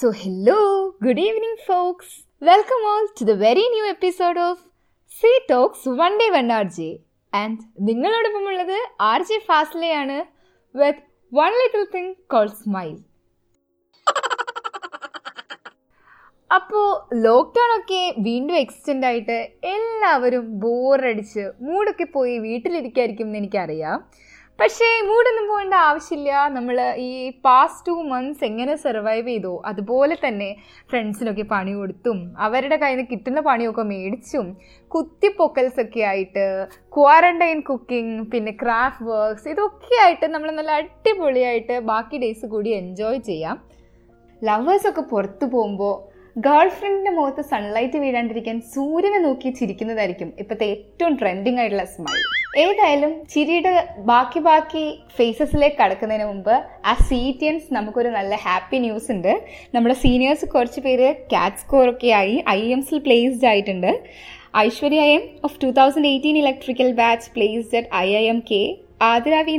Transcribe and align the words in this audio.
So, 0.00 0.12
hello, 0.12 0.94
good 1.02 1.18
evening, 1.18 1.56
folks. 1.66 2.06
Welcome 2.42 2.82
all 2.90 3.06
to 3.16 3.24
the 3.24 3.34
very 3.36 3.64
new 3.74 3.86
episode 3.94 4.38
of 4.44 4.54
C 5.12 5.32
talks 5.50 5.90
one 5.98 6.12
day 6.20 6.26
one 6.34 6.46
R 6.58 6.66
J 6.76 6.86
and 7.32 7.58
നിങ്ങളോടൊപ്പം 7.88 8.46
ഉള്ളത് 8.50 8.78
R 9.08 9.22
J 9.30 9.38
ഫാസ്ലയാണ് 9.48 10.16
with 10.74 11.02
one 11.32 11.50
little 11.60 11.84
thing 11.94 12.14
call 12.34 12.48
smile 12.60 12.96
അപ്പോൾ 16.50 16.88
lockdown 17.26 17.72
ഒക്കെ 17.78 18.02
വീണ്ടും 18.28 18.56
extend 18.64 19.08
ആയിട്ട് 19.10 19.38
എല്ലാവരും 19.74 20.46
ബോറടിച്ച് 20.64 21.46
മൂടൊക്കെ 21.68 22.08
പോയി 22.16 22.36
വീട്ടിലിരിക്കായിരിക്കും 22.48 23.28
എന്ന് 23.30 23.42
എനിക്കറിയാം. 23.42 23.98
പക്ഷേ 24.60 24.86
മൂടൊന്നും 25.08 25.44
പോകേണ്ട 25.48 25.74
ആവശ്യമില്ല. 25.74 26.30
നമ്മൾ 26.48 26.76
ഈ 26.96 27.30
പാസ്റ്റ് 27.46 27.86
ടു 27.86 27.92
മന്ത്സ് 28.10 28.44
എങ്ങനെ 28.44 28.74
സർവൈവ് 28.76 29.26
ചെയ്തോ 29.28 29.52
അതുപോലെ 29.64 30.16
തന്നെ 30.24 30.48
ഫ്രണ്ട്സിനൊക്കെ 30.90 31.42
പണി 31.42 31.72
കൊടുത്തും 31.72 32.18
അവരുടെ 32.38 32.76
കയ്യിൽ 32.76 32.98
നിന്ന് 32.98 33.10
കിട്ടുന്ന 33.12 33.40
പണിയൊക്കെ 33.40 33.82
മേടിച്ചും 33.82 34.46
കുത്തിപ്പൊക്കൽസൊക്കെ 34.90 36.00
ആയിട്ട് 36.00 36.44
ക്വാറന്റൈൻ 36.96 37.60
കുക്കിംഗ് 37.60 38.30
പിന്നെ 38.32 38.52
ക്രാഫ്റ്റ് 38.62 39.08
വർക്ക്സ് 39.10 39.48
ഇതൊക്കെ 39.48 39.96
ആയിട്ട് 40.04 40.26
നമ്മൾ 40.26 40.50
നല്ല 40.50 40.70
അടിപൊളിയായിട്ട് 40.70 41.78
ബാക്കി 41.92 42.18
ഡേയ്സ് 42.18 42.46
കൂടി 42.46 42.70
എൻജോയ് 42.70 43.18
ചെയ്യാം. 43.18 43.58
ലവേഴ്സൊക്കെ 44.42 45.00
പുറത്തു 45.14 45.46
പോകുമ്പോൾ 45.46 45.96
ഗേൾ 46.36 46.68
ഫ്രണ്ടിന്റെ 46.68 47.10
മുഖത്ത് 47.10 47.42
സൺലൈറ്റ് 47.42 47.98
വീഴാണ്ടിരിക്കാൻ 47.98 48.60
സൂര്യനെ 48.74 49.18
നോക്കി 49.18 49.48
ചിരിക്കുന്നതായിരിക്കും 49.50 50.28
ഇപ്പോഴത്തെ 50.38 50.66
ഏറ്റവും 50.74 51.14
ട്രെൻഡിങ് 51.16 51.58
ആയിട്ടുള്ള 51.58 51.84
സ്മൈൽ 51.84 52.20
ഏതായാലും 52.62 53.12
ചിരിയുടെ 53.32 53.72
ബാക്കി 54.10 54.38
ബാക്കി 54.38 54.84
ഫേസസിലേക്ക് 55.16 55.78
കടക്കുന്നതിന് 55.80 56.26
മുമ്പ് 56.30 56.54
ആ 56.90 56.94
സീറ്റിയൻസ് 57.10 57.68
നമുക്കൊരു 57.74 58.08
നല്ല 58.08 58.34
ഹാപ്പി 58.44 58.78
ന്യൂസ് 58.78 59.10
ഉണ്ട്. 59.14 59.32
നമ്മുടെ 59.74 59.94
സീനിയേഴ്സ് 59.94 60.46
കുറച്ച് 60.54 60.80
പേര് 60.80 61.08
കാറ്റ് 61.32 61.56
സ്കോർ 61.56 61.88
ഒക്കെ 61.88 62.10
ആയി 62.20 62.36
ഐ 62.56 62.60
എംസിൽ 62.76 62.98
പ്ലേസ്ഡ് 62.98 63.48
ആയിട്ടുണ്ട്. 63.52 63.90
Aishwarya 64.56 65.02
M 65.16 65.22
of 65.44 65.58
two 65.64 65.70
thousand 65.70 66.08
eighteen 66.12 66.38
electrical 66.38 66.90
batch 66.92 67.30
placed 67.36 67.76
at 67.76 67.90
I 68.04 68.08
I 68.22 68.24
M 68.34 68.40
K 68.50 68.62
Athira 69.02 69.36
V 69.48 69.56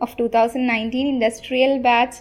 of 0.00 0.14
two 0.20 0.26
thousand 0.36 0.68
nineteen 0.72 1.08
industrial 1.14 1.74
batch 1.78 2.20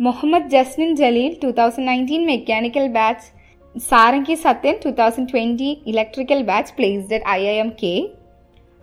Muhammad 0.00 0.50
Jasmin 0.52 0.90
Jaleel 0.96 1.32
two 1.42 1.48
thousand 1.56 1.88
nineteen 1.88 2.22
mechanical 2.30 2.86
batch 2.94 3.26
Sarangi 3.74 4.36
Sathyan 4.44 4.76
two 4.84 4.90
thousand 4.98 5.30
twenty 5.32 5.70
electrical 5.86 6.40
batch 6.42 6.72
placed 6.78 7.14
at 7.16 7.28
I 7.32 7.42
I 7.46 7.56
M 7.56 7.70
K 7.82 7.92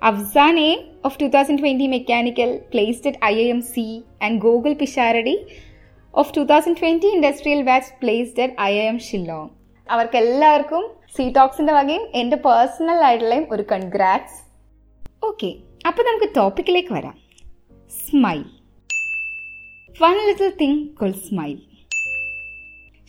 Afsan 0.02 0.56
A 0.62 0.72
of 1.04 1.18
two 1.22 1.28
thousand 1.36 1.62
twenty 1.64 1.88
mechanical 1.95 2.52
placed 2.72 3.08
at 3.08 3.22
I 3.26 3.34
I 3.38 3.48
M 3.48 3.62
C 3.72 3.86
and 4.22 4.40
Gokul 4.40 4.73
Pisharody 4.73 5.36
of 6.14 6.34
two 6.38 6.44
thousand 6.52 6.80
twenty 6.82 7.10
industrial 7.16 7.62
batch 7.64 7.92
placed 8.02 8.44
at 8.44 8.56
I 8.62 8.73
I 8.76 8.86
M 8.86 9.00
Shillong 9.08 9.50
അവർക്കെല്ലാവർക്കും 9.88 10.86
C 11.18 11.26
ടോക്സിന്റെ 11.36 11.73
വകയും 11.73 12.06
എന്റെ 12.16 12.40
personal 12.45 13.02
ആയിട്ടുള്ളയും 13.04 13.48
ഒരു 13.52 13.66
congrats 13.73 14.40
okay 15.23 15.50
അപ്പോൾ 15.88 16.04
നമുക്ക് 16.04 16.30
ടോപ്പിക്കിലേക്ക് 16.36 16.94
വരാം. 16.94 17.16
Smile 17.92 18.42
one 19.98 20.16
little 20.28 20.50
thing 20.59 20.81
call 21.00 21.12
smile 21.26 21.58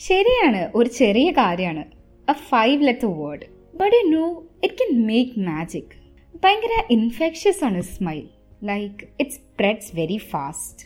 ശരിയാണ് 0.00 0.61
ഒരു 0.75 0.91
ചെറിയ 0.98 1.28
കാര്യമാണ്. 1.30 1.83
A 2.28 2.34
five 2.50 2.78
letter 2.86 3.11
word 3.19 3.47
but 3.75 3.95
you 3.97 4.03
know 4.11 4.27
it 4.64 4.75
can 4.75 4.92
make 5.06 5.41
magic 5.41 5.95
ഭയങ്കര 6.42 6.75
ഇൻഫെക്ഷ്യസ് 6.91 7.64
ആണ് 7.64 7.80
smile 7.95 8.22
like 8.62 9.08
it 9.20 9.30
spreads 9.30 9.91
very 9.97 10.19
fast 10.30 10.84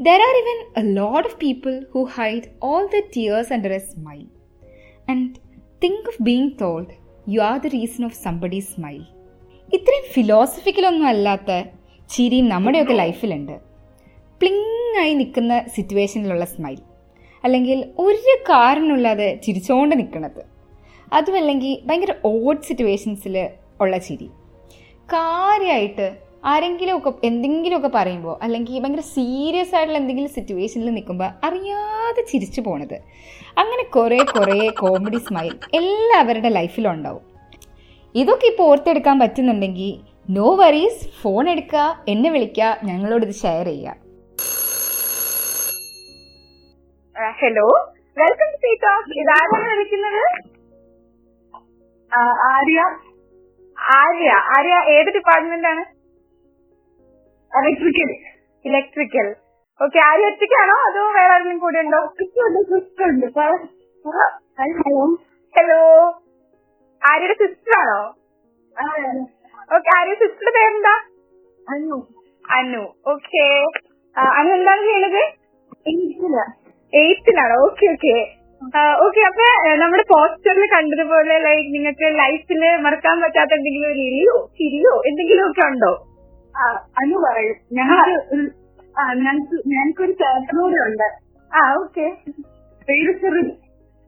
there 0.00 0.22
are 0.28 0.34
even 0.42 0.58
a 0.80 0.84
lot 0.92 1.28
of 1.28 1.36
people 1.36 1.74
who 1.94 2.02
hide 2.16 2.48
all 2.62 2.84
the 2.94 3.00
tears 3.14 3.52
under 3.52 3.72
a 3.72 3.82
smile 3.86 4.24
and 5.08 5.28
think 5.82 6.08
of 6.08 6.22
being 6.22 6.50
told 6.60 6.92
you 7.26 7.40
are 7.42 7.58
the 7.58 7.72
reason 7.76 8.04
of 8.04 8.18
somebody 8.26 8.60
smile 8.68 9.00
ഇത്രയും 9.68 10.06
ഫിലോസഫിക്കലൊന്നും 10.12 11.08
അല്ലാത്ത 11.08 11.50
ചിരിയും 12.10 12.46
നമ്മുടെയൊക്കെ 12.48 12.94
ലൈഫിലുണ്ട് 12.94 13.56
പ്ലിങ് 14.40 14.98
ആയി 15.00 15.14
നിൽക്കുന്ന 15.14 15.54
സിറ്റുവേഷനിലുള്ള 15.74 16.44
smile 16.44 16.78
അല്ലെങ്കിൽ 17.44 17.78
ഒരു 17.98 18.34
കാരണമില്ലാതെ 18.50 19.40
ചിരിച്ചുകൊണ്ട് 19.44 19.98
നിൽക്കുന്നത് 19.98 20.42
അതുമല്ലെങ്കിൽ 21.12 21.72
ഭയങ്കര 21.86 22.14
ഓഡ് 22.24 22.64
സിറ്റുവേഷൻസിൽ 22.68 23.48
ഉള്ള 23.80 23.98
ചിരി. 23.98 24.28
കാര്യമായിട്ട് 25.08 26.06
ആരെങ്കിലുമൊക്കെ 26.44 27.12
എന്തെങ്കിലുമൊക്കെ 27.26 27.90
പറയുമ്പോൾ 27.94 28.38
അല്ലെങ്കിൽ 28.42 28.80
ഭയങ്കര 28.82 29.00
സീരിയസ് 29.00 29.74
ആയിട്ടുള്ള 29.74 29.98
എന്തെങ്കിലും 29.98 30.30
സിറ്റുവേഷനിൽ 30.30 30.90
നിൽക്കുമ്പോൾ 30.94 31.30
അറിയാതെ 31.46 32.22
ചിരിച്ചു 32.32 32.60
പോണത്. 32.60 32.98
അങ്ങനെ 33.58 33.84
കുറേ 33.96 34.18
കുറേ 34.18 34.58
കോമഡി 34.68 35.16
സ്മൈൽ 35.16 35.54
എല്ലാവരുടെ 35.74 36.48
ലൈഫിലും 36.48 36.90
ഉണ്ടാവും. 36.92 37.24
ഇതൊക്കെ 38.14 38.46
ഇപ്പോൾ 38.46 38.68
ഓർത്തെടുക്കാൻ 38.70 39.18
പറ്റുന്നുണ്ടെങ്കിൽ 39.18 39.94
നോ 40.30 40.54
വറീസ് 40.54 41.08
ഫോൺ 41.22 41.50
എടുക്കുക 41.50 42.04
എന്നെ 42.08 42.30
വിളിക്കുക 42.30 42.76
ഞങ്ങളോട് 42.84 43.26
ഇത് 43.26 43.34
ഷെയർ 43.34 43.66
ചെയ്യുക. 43.66 44.07
ഹലോ 47.18 47.64
വെൽക്കം 48.16 48.50
ടു 48.54 48.70
ടോക്ക് 48.82 49.12
ഇതാരാണ് 49.20 49.66
വിളിക്കുന്നത്? 49.70 50.22
ആര്യ. 52.48 52.80
ആര്യ. 53.96 54.30
ആര്യ 54.56 54.74
ഏത് 54.94 55.10
ഡിപ്പാർട്ട്മെന്റ് 55.14 55.68
ആണ്? 55.68 55.82
ഇലക്ട്രിക്കൽ 57.52 58.10
ഇലക്ട്രിക്കൽ 58.64 59.28
ഓക്കെ 59.80 59.98
ആര്യ 59.98 60.30
ഒറ്റയ്ക്കാണോ 60.30 60.76
അതോ 60.86 61.02
വേറെ 61.08 61.32
ആരെങ്കിലും 61.34 61.58
കൂടെ 61.58 61.78
ഉണ്ടോ? 61.78 62.00
ഹലോ 64.68 65.02
ഹലോ 65.54 65.80
ആര്യയുടെ 67.02 67.36
സിസ്റ്റർ 67.42 67.74
ആണോ? 67.78 68.00
ഓക്കെ 69.70 69.90
ആര്യ. 69.98 70.14
സിസ്റ്ററുടെ 70.14 70.52
പേരെന്താ? 70.58 70.94
അനു. 71.68 71.98
അനു. 72.44 72.82
ഓക്കെ 73.06 73.44
അനു 74.34 74.50
എന്താണ് 74.54 74.82
ചെയ്യണത് 74.82 75.22
എയ്ത്തിലാണോ? 76.92 77.56
Okay 77.62 77.86
okay. 77.86 78.16
ഓക്കെ 79.02 79.20
അപ്പൊ 79.20 79.44
നമ്മുടെ 79.76 80.04
പോസ്റ്ററിൽ 80.08 80.66
കണ്ടതുപോലെ 80.66 81.34
ലൈക്ക് 81.38 81.68
നിങ്ങൾക്ക് 81.74 82.06
ലൈഫിൽ 82.18 82.62
മറക്കാൻ 82.80 83.16
പറ്റാത്ത 83.20 83.52
എന്തെങ്കിലും 83.52 83.88
ഒരു 83.88 84.00
ഇരിയോ 84.00 84.36
ചിരിയോ 84.52 84.94
എന്തെങ്കിലും 85.06 85.44
ഒക്കെ 85.50 85.64
ഉണ്ടോ? 85.66 85.92
അന്ന് 87.02 87.18
പറയും. 87.18 87.56
ഞങ്ങൾക്ക് 89.18 89.56
ഞങ്ങൾക്കൊരു 89.66 90.12
ചേട്ടനൂടെ 90.12 90.80
ഉണ്ട്. 90.88 91.08
ആ 91.52 91.62
ഓക്കെ. 91.74 92.06
പേര് 92.88 93.12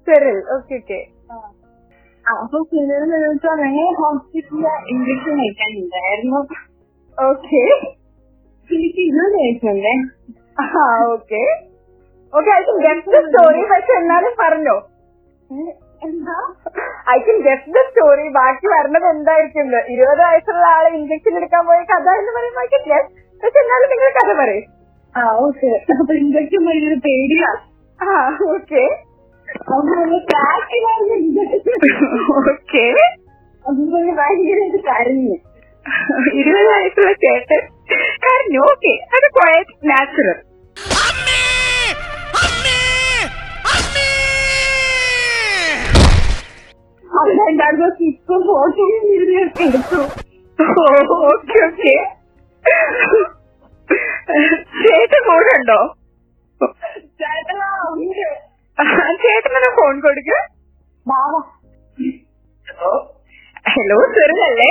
സെറിൽ 0.06 0.38
ഓക്കെ 0.56 0.74
ഓക്കെ. 0.74 1.00
അപ്പൊ 2.24 2.58
ചെറിയ 2.64 2.98
വെച്ചാൽ 3.24 3.60
ഞങ്ങൾ 3.62 3.86
ഹോസ്പിറ്റലിൽ 4.00 4.66
ഇഞ്ചക്ഷൻ 4.88 5.36
കഴിക്കാനുണ്ടായിരുന്നു 5.40 6.40
ഓക്കെ. 7.18 7.62
എനിക്ക് 8.70 9.00
ഇരുപത് 9.00 9.36
വയസ്സുണ്ടേ 9.36 9.94
ആ 10.58 10.84
okay. 11.06 11.42
Okay 12.32 12.50
I 12.56 12.60
can 12.66 12.76
get 12.86 13.12
the 13.14 13.20
story 13.26 13.62
പക്ഷെ 13.72 13.92
എന്നാലും 14.00 14.34
പറഞ്ഞോ. 14.42 14.74
I 17.14 17.18
can 17.26 17.38
get 17.46 17.72
the 17.76 17.80
story 17.88 18.26
ബാക്കി 18.38 18.66
വരണത് 18.74 19.06
എന്തായിരിക്കും? 19.14 19.66
ഇരുപത് 19.94 20.22
വയസ്സുള്ള 20.26 20.64
ആളെ 20.76 20.90
ഇഞ്ചക്ഷൻ 20.98 21.34
എടുക്കാൻ 21.40 21.62
പോയ 21.70 21.80
കഥ 21.92 22.06
എന്ന് 22.20 22.32
പറയുമ്പോൾ 22.36 22.62
ഐ 22.66 22.68
കൻ 22.74 22.84
ഗെറ്റ് 22.92 23.10
പക്ഷെ 23.42 23.58
എന്നാലും 23.64 23.90
നിങ്ങൾ 23.94 24.10
കഥ 24.18 24.30
പറയും. 24.40 24.66
ആ 25.14 25.22
ഓക്കെ 25.46 25.70
അപ്പൊ 25.98 26.12
ഇഞ്ചക്ഷൻ 26.22 26.62
ഭയങ്കര 26.68 26.96
പേടിയാ. 27.08 27.50
ആ 28.00 28.12
ഓക്കെ 28.54 28.82
അതുപോലെ 33.64 34.10
കരഞ്ഞു. 34.88 35.34
ഇരുപത് 36.40 36.68
വയസ്സുള്ള 36.72 37.12
ചേട്ടൻ 37.24 37.62
കരഞ്ഞു. 38.24 38.60
ഓക്കെ 38.70 38.92
അത് 39.16 39.26
ക്വയറ്റ് 39.36 39.74
നാച്ചുറൽ 39.90 40.38
അവിടെ 47.10 47.44
ഉണ്ടായിരുന്ന 47.50 47.86
ഇപ്പൊ 48.08 48.34
ഫോട്ടോ 48.48 48.84
എടുത്തു 49.40 50.00
ഓക്കെ 51.28 51.58
ഓക്കെ 51.66 51.94
ചേട്ടൻ 54.82 55.22
കൂടെ 55.28 55.52
ഉണ്ടോ 55.58 55.80
ചേട്ടനെ 59.22 59.70
ഫോൺ 59.78 59.94
കൊടുക്ക. 60.04 60.32
ഹലോ 63.66 63.96
ചെറുതല്ലേ? 64.14 64.70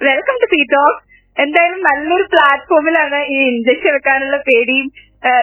വെൽക്കം 0.00 0.36
ടു 0.42 0.46
പി 0.52 0.60
ടോക്ക് 0.72 0.98
എന്തായാലും 1.36 1.80
നല്ലൊരു 1.88 2.26
പ്ലാറ്റ്ഫോമിലാണ് 2.32 3.18
ഈ 3.34 3.38
ഇഞ്ചക്ഷൻ 3.50 3.92
വെക്കാനുള്ള 3.96 4.38
പേടിയും 4.48 4.88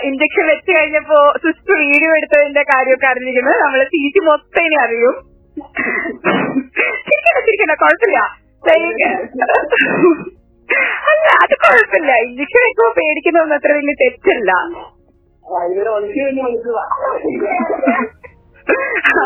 ഇഞ്ചക്ഷൻ 0.08 0.46
വെച്ച് 0.52 0.72
കഴിഞ്ഞപ്പോ 0.78 1.18
സിസ്റ്റർ 1.44 1.76
വീഡിയോ 1.86 2.12
എടുത്തതിന്റെ 2.20 2.64
കാര്യമൊക്കെ 2.72 3.08
അറിഞ്ഞിരിക്കുന്നത് 3.10 3.58
നമ്മൾ 3.64 3.82
സീറ്റ് 3.94 4.22
മൊത്തം 4.28 4.64
ഇനി 4.68 4.78
അറിയും. 4.86 5.16
ചിരിക്കണ്ട 7.08 7.40
ചിരിക്കണ്ട 7.48 7.76
കുഴപ്പമില്ല. 7.84 8.20
അല്ല 11.12 11.28
അത് 11.44 11.54
കുഴപ്പമില്ല. 11.64 12.12
ഇഞ്ചക്ഷൻ 12.28 12.62
വെക്കുമ്പോ 12.66 12.90
പേടിക്കുന്നതൊന്നും 13.00 13.58
അത്ര 13.60 13.72
വലിയ 13.80 13.96
തെറ്റല്ല. 14.02 14.52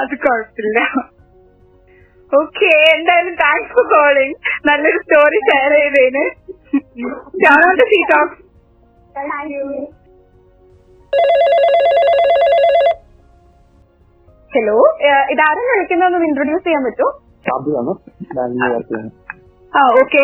അത് 0.02 0.16
കുഴപ്പമില്ല. 0.26 0.80
ഓക്കെ 2.32 2.70
എന്തായാലും 2.96 3.34
താങ്ക്സ് 3.46 3.74
ഫോർ 3.78 3.88
കോളിംഗ് 3.94 4.36
നല്ലൊരു 4.70 5.00
സ്റ്റോറി 5.06 5.40
ഷെയർ 5.50 5.74
ചെയ്തതിന്. 5.80 6.26
C 7.94 8.02
talks 8.12 8.38
thank 9.16 9.52
you 9.56 9.64
hello 14.52 14.78
ഇതാരും 15.32 15.66
വിളിക്കുന്നതെന്ന് 15.70 16.28
ഇൻട്രൊഡ്യൂസ് 16.30 16.66
ചെയ്യാൻ 16.66 16.84
പറ്റുമോ 16.88 17.10
ആ 19.74 19.82
ഓക്കെ 19.96 20.22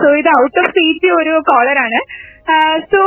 സോ 0.00 0.08
ഇത് 0.20 0.28
ഔട്ട് 0.34 0.58
ഓഫ് 0.60 0.68
സ്റ്റേറ്റ് 0.70 1.08
ഒരു 1.14 1.32
കോളറാണ് 1.48 2.00
സോ 2.92 3.00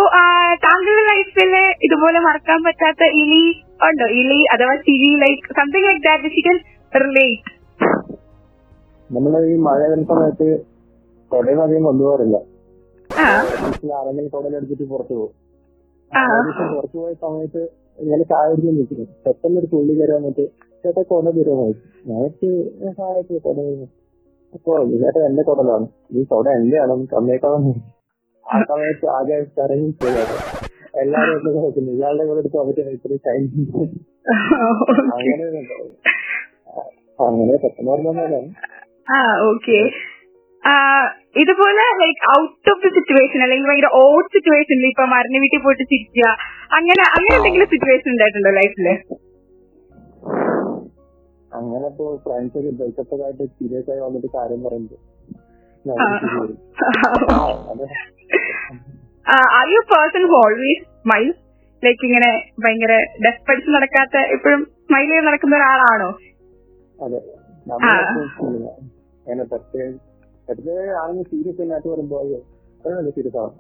താങ്കളുടെ 0.66 1.04
ലൈഫിൽ 1.10 1.54
ഇതുപോലെ 1.86 2.20
മറക്കാൻ 2.26 2.60
പറ്റാത്ത 2.66 3.04
ഇലി 3.22 3.44
ഉണ്ടോ? 3.88 4.06
ഇലി 4.20 4.40
അഥവാ 4.54 4.76
ചിരി 4.86 5.12
like 5.24 5.54
something 5.60 5.88
like 5.88 6.04
that 6.08 6.32
she 6.36 6.42
can 6.42 6.58
relate 6.94 7.52
നമ്മൾ 9.10 9.34
ഈ 9.48 9.56
മഴ 9.66 9.80
വരുന്ന 9.84 10.06
സമയത്ത് 10.12 10.48
കൊടയും 11.32 11.62
അധികം 11.64 11.84
കൊണ്ടുപോകാറില്ല 11.84 12.38
ആരെങ്കിലും 13.98 14.30
കൊടയിലെടുത്തിട്ട് 14.30 14.86
പുറത്തു 14.92 15.14
പോകും. 15.14 15.34
പുറത്തു 16.12 16.64
പോയ 16.96 17.14
സമയത്ത് 17.24 17.62
ഇങ്ങനെ 18.00 18.24
ചായ 18.32 18.46
കുടിക്കാൻ 18.50 18.74
നിൽക്കുന്നു. 18.78 19.06
പെട്ടെന്ന് 19.26 19.60
ഒരു 19.62 19.68
തുള്ളി 19.72 19.94
കയറി 20.00 20.14
വന്നിട്ട് 20.18 20.44
ചേട്ടാ 20.84 21.02
കൊട 21.10 21.28
തരുമോ 21.38 21.66
ഞാനിട്ട് 22.10 22.50
സഹായത്തിൽ 22.92 23.40
കൊട 23.46 23.56
തരുന്നു 23.60 23.88
അപ്പൊ 24.54 24.74
ചേട്ടാ 24.94 25.20
എന്റെ 25.30 25.44
കൊടലാണ് 25.48 25.88
ഈ 26.14 26.24
കൊട 26.32 26.46
എന്റെയാണ് 26.60 26.94
കമ്മിയേക്കാളും 27.14 27.66
ആ 28.46 28.58
സമയത്ത് 28.70 29.06
ആകെ 29.16 29.38
കരഞ്ഞു 29.58 29.90
പോയത് 30.02 30.36
എല്ലാരും 31.02 31.40
നോക്കുന്നു. 31.58 31.92
ഇയാളുടെ 31.98 32.24
കൂടെ 32.28 32.40
എടുത്ത് 32.44 32.60
അവരുടെ 32.62 32.92
ഇത്ര 32.96 33.18
ടൈം 33.26 33.44
അങ്ങനെ. 35.16 35.48
അങ്ങനെ 37.20 37.56
പെട്ടെന്ന് 37.64 37.92
പറഞ്ഞാൽ 37.92 38.46
ആ 39.10 39.18
ഓക്കെ 39.50 39.78
ഇതുപോലെ 41.42 41.84
like 42.02 42.22
out 42.36 42.70
of 42.72 42.82
the 42.86 42.90
situation 42.98 43.40
അല്ലെങ്കിൽ 43.44 43.68
ഭയങ്കര 43.70 43.90
ഓഡ് 44.00 44.30
സിറ്റുവേഷനിൽ 44.36 44.88
ഇപ്പൊ 44.90 45.06
മരണ 45.14 45.40
വീട്ടിൽ 45.44 45.62
പോയിട്ട് 45.66 45.86
ചിരിക്കുക 45.92 46.28
അങ്ങനെ 46.78 47.04
അങ്ങനെ 47.10 47.34
എന്തെങ്കിലും 47.38 47.70
സിറ്റുവേഷൻ 47.74 48.10
ഉണ്ടായിട്ടുണ്ടോ 48.14 48.52
ലൈഫിൽ? 48.58 48.88
അങ്ങനെ 51.52 51.86
ഇപ്പൊ 51.92 52.06
ഫ്രണ്ട്സ് 52.26 52.58
ഒക്കെ 52.60 52.72
ബ്രേക്കപ്പ് 52.80 53.22
ആയിട്ട് 53.26 53.44
സീരിയസ് 53.58 53.90
ആയി 53.92 54.02
വന്നിട്ട് 54.06 54.30
കാര്യം 54.34 54.62
പറയുന്നത്. 54.66 54.98
Are 59.58 59.68
you 59.74 59.82
person 59.92 60.24
always 60.40 60.84
smile 61.02 61.28
like 61.84 62.04
ഇങ്ങനെ 62.08 62.30
ഭയങ്കര 62.64 62.94
ഡെസ്പെൻസ് 63.24 63.48
പഠിച്ച് 63.50 63.72
നടക്കാത്ത 63.76 64.18
എപ്പോഴും 64.36 64.62
സ്മൈൽ 64.86 65.08
ചെയ്ത് 65.12 65.28
നടക്കുന്ന 65.28 65.56
ഒരാളാണോ? 65.60 66.10
അതെ. 67.00 67.20
നമ്മളെ 67.68 67.96
അങ്ങനെ 69.26 69.44
പ്രത്യേക 69.52 69.88
പ്രത്യേക 70.48 70.90
ആണെങ്കിൽ 71.02 71.26
സീരിയസ് 71.32 71.72
ആയിട്ട് 71.74 71.90
വരുമ്പോ 71.94 72.18
അയ്യോ 72.24 72.40
അതാണ് 72.84 73.12
സീരിയസ് 73.18 73.38
ആവും 73.38 73.54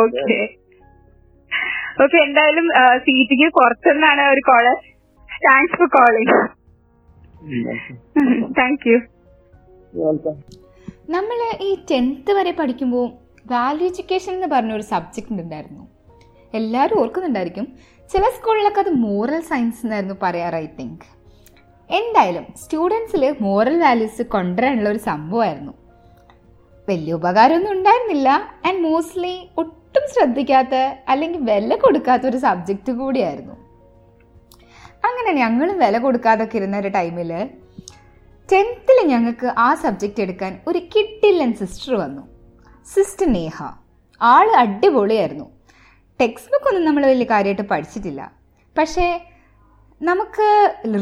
ഓക്കെ. 0.00 0.38
ഓക്കെ 2.04 2.16
എന്തായാലും 2.26 2.66
സീറ്റിക്ക് 3.06 3.48
പുറത്തുനിന്നാണ് 3.58 4.22
ഒരു 4.34 4.42
call. 4.50 4.66
Thanks 5.30 5.78
for 5.80 5.90
calling 5.98 6.36
thank 8.58 8.86
you 8.90 8.96
നമ്മൾ 11.16 11.38
ഈ 11.68 11.70
ടെൻത്ത് 11.90 12.32
വരെ 12.38 12.52
പഠിക്കുമ്പോൾ 12.58 13.06
വാല്യൂ 13.52 13.86
എഡ്യൂക്കേഷൻ 13.90 14.32
എന്ന് 14.34 14.48
പറഞ്ഞ 14.54 14.72
ഒരു 14.78 14.84
സബ്ജക്റ്റ് 14.90 15.40
ഉണ്ടായിരുന്നു. 15.44 15.84
എല്ലാവരും 16.58 16.98
ഓർക്കുന്നുണ്ടായിരിക്കും. 17.00 17.66
ചില 18.10 18.24
സ്കൂളിലൊക്കെ 18.36 18.80
അത് 18.84 18.92
മോറൽ 19.06 19.40
സയൻസ് 19.50 19.80
എന്നായിരുന്നു 19.84 20.16
പറയാറ് 20.22 20.58
ഐ 20.64 20.66
തിങ്ക് 20.78 21.04
എന്തായാലും 21.90 22.46
സ്റ്റുഡൻസിൽ 22.62 23.36
മോറൽ 23.40 23.80
വാല്യൂസ് 23.80 24.22
കൊണ്ടുവരാനുള്ള 24.22 24.88
ഒരു 24.88 24.98
സംഭവമായിരുന്നു. 24.98 25.72
വലിയ 26.88 27.12
ഉപകാരമൊന്നും 27.12 27.72
ഉണ്ടായിരുന്നില്ല. 27.72 28.28
ആൻഡ് 28.66 28.78
മോസ്റ്റ്ലി 28.78 29.50
ഒട്ടും 29.58 30.02
ശ്രദ്ധിക്കാത്ത 30.12 30.74
അല്ലെങ്കിൽ 31.08 31.40
വില 31.40 31.76
കൊടുക്കാത്ത 31.76 32.22
ഒരു 32.26 32.36
സബ്ജക്റ്റ് 32.36 32.92
കൂടിയായിരുന്നു. 32.92 33.52
അങ്ങനെ 35.04 35.32
ഞങ്ങളും 35.32 35.78
വില 35.78 35.98
കൊടുക്കാതൊക്കെ 35.98 36.56
ഇരുന്ന 36.56 36.78
ഒരു 36.78 36.88
ടൈമിൽ 36.88 37.48
ടെൻത്തിൽ 38.52 39.06
ഞങ്ങൾക്ക് 39.06 39.46
ആ 39.46 39.74
സബ്ജക്റ്റ് 39.74 40.20
എടുക്കാൻ 40.20 40.60
ഒരു 40.66 40.78
കിട്ടില്ലൻ 40.78 41.54
സിസ്റ്റർ 41.54 41.94
വന്നു. 41.94 42.22
സിസ്റ്റർ 42.94 43.32
നേഹ. 43.32 43.62
ആൾ 44.22 44.50
അടിപൊളിയായിരുന്നു. 44.50 45.50
ടെക്സ്റ്റ് 46.20 46.52
ബുക്ക് 46.52 46.66
ഒന്നും 46.66 46.84
നമ്മൾ 46.84 47.06
വലിയ 47.06 47.24
കാര്യമായിട്ട് 47.24 47.62
പഠിച്ചിട്ടില്ല. 47.62 48.32
പക്ഷേ 48.78 49.29
നമുക്ക് 50.08 50.46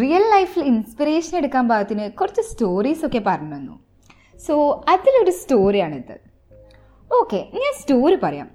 റിയൽ 0.01 0.25
ലൈഫിൽ 0.35 0.63
ഇൻസ്പിറേഷൻ 0.71 1.35
എടുക്കാൻ 1.41 1.65
പാകത്തിന് 1.71 2.07
കുറച്ച് 2.21 2.43
സ്റ്റോറീസ് 2.49 3.05
ഒക്കെ 3.07 3.21
പറഞ്ഞു 3.27 3.55
തന്നു. 3.57 3.75
സോ 4.47 4.55
അതിലൊരു 4.93 5.33
സ്റ്റോറിയാണിത് 5.41 6.17
ഓക്കെ 7.11 7.39
ഞാൻ 7.61 7.73
സ്റ്റോറി 7.81 8.17
പറയാം. 8.25 8.49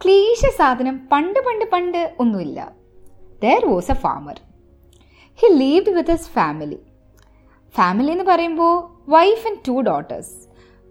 ക്ലീശ 0.00 0.40
സാധനം 0.60 0.96
പണ്ട് 1.12 1.40
പണ്ട് 1.48 1.66
പണ്ട് 1.74 2.00
ഒന്നുമില്ല. 2.22 2.60
There 3.44 3.66
was 3.72 3.92
a 3.96 3.98
farmer 4.06 4.38
he 5.38 5.50
lived 5.62 5.94
with 5.98 6.16
his 6.16 6.32
family 6.38 6.80
family 7.74 8.10
എന്ന് 8.16 8.26
പറയുമ്പോൾ 8.32 8.74
വൈഫ് 9.16 9.46
ആൻഡ് 9.50 9.62
ടു 9.68 9.76
ഡോട്ടേഴ്സ് 9.90 10.34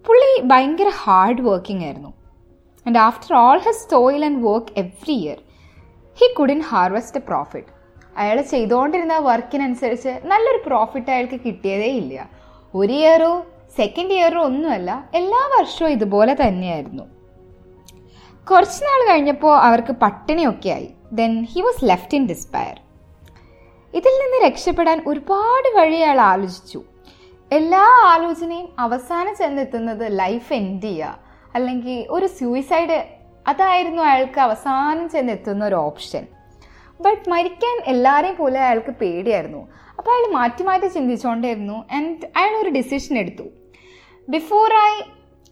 പുള്ളി 0.05 0.31
ഭയങ്കര 0.53 0.89
ഹാർഡ് 1.03 1.43
വർക്കിംഗ് 1.49 1.83
ആയിരുന്നു. 1.87 2.13
And 2.85 2.99
after 3.09 3.33
all 3.43 3.59
his 3.67 3.85
toil 3.91 4.23
and 4.31 4.41
work 4.47 4.73
every 4.85 5.17
year 5.25 5.37
he 6.17 6.27
couldn't 6.39 6.63
harvest 6.71 7.19
a 7.21 7.29
profit 7.31 7.69
അയാൾ 8.17 8.41
ചെയ്തുകൊണ്ടിരുന്ന 8.41 9.17
വർക്കിനനുസരിച്ച് 9.17 10.19
നല്ലൊരു 10.23 10.63
പ്രോഫിറ്റ് 10.65 11.11
അയാൾക്ക് 11.11 11.39
കിട്ടിയതേ 11.45 11.91
ഇല്ല. 11.91 12.29
ഒരു 12.75 12.93
ഇയറോ 12.93 13.45
സെക്കൻഡ് 13.77 14.13
ഇയറോ 14.13 14.43
ഒന്നുമല്ല 14.43 15.09
എല്ലാ 15.13 15.59
വർഷവും 15.59 15.89
ഇതുപോലെ 15.89 16.33
തന്നെയായിരുന്നു. 16.33 17.03
കുറച്ച് 18.51 18.83
നാൾ 18.83 19.11
കഴിഞ്ഞപ്പോൾ 19.11 19.57
അവർക്ക് 19.57 19.93
പട്ടിണിയൊക്കെ 19.93 20.69
ആയി. 20.69 20.89
Then 21.13 21.43
he 21.43 21.61
was 21.61 21.85
left 21.85 22.15
in 22.15 22.27
despair 22.27 22.79
ഇതിൽ 23.93 24.11
നിന്ന് 24.11 24.47
രക്ഷപ്പെടാൻ 24.47 25.03
ഒരുപാട് 25.07 25.77
വഴി 25.77 25.95
അയാൾ 25.95 26.21
ആലോചിച്ചു. 26.21 26.83
എല്ലാ 27.51 27.85
ആലോചനയും 28.03 28.69
അവസാനം 28.79 29.35
ചെന്നെത്തുന്നത് 29.35 30.19
ലൈഫ് 30.19 30.53
എൻഡ് 30.53 30.81
ചെയ്യുക 30.81 31.19
അല്ലെങ്കിൽ 31.55 32.07
ഒരു 32.09 32.25
സൂയിസൈഡ് 32.25 33.05
അതായിരുന്നു 33.47 34.03
അയാൾക്ക് 34.03 34.39
അവസാനം 34.39 35.09
ചെന്നെത്തുന്ന 35.09 35.65
ഒരു 35.65 35.75
ഓപ്ഷൻ 35.75 36.27
ബട്ട് 37.05 37.29
മരിക്കാൻ 37.29 37.75
എല്ലാവരെയും 37.91 38.35
പോലെ 38.35 38.59
അയാൾക്ക് 38.59 38.91
പേടിയായിരുന്നു. 39.01 39.61
അപ്പോൾ 39.97 40.11
അയാൾ 40.13 40.25
മാറ്റി 40.31 40.63
മാറ്റി 40.63 40.87
ചിന്തിച്ചുകൊണ്ടായിരുന്നു 40.87 41.77
ആൻഡ് 41.97 42.27
അയാൾ 42.37 42.53
ഒരു 42.61 42.69
ഡിസിഷൻ 42.69 43.17
എടുത്തു. 43.17 43.45
Before 44.27 44.73
I 44.89 44.91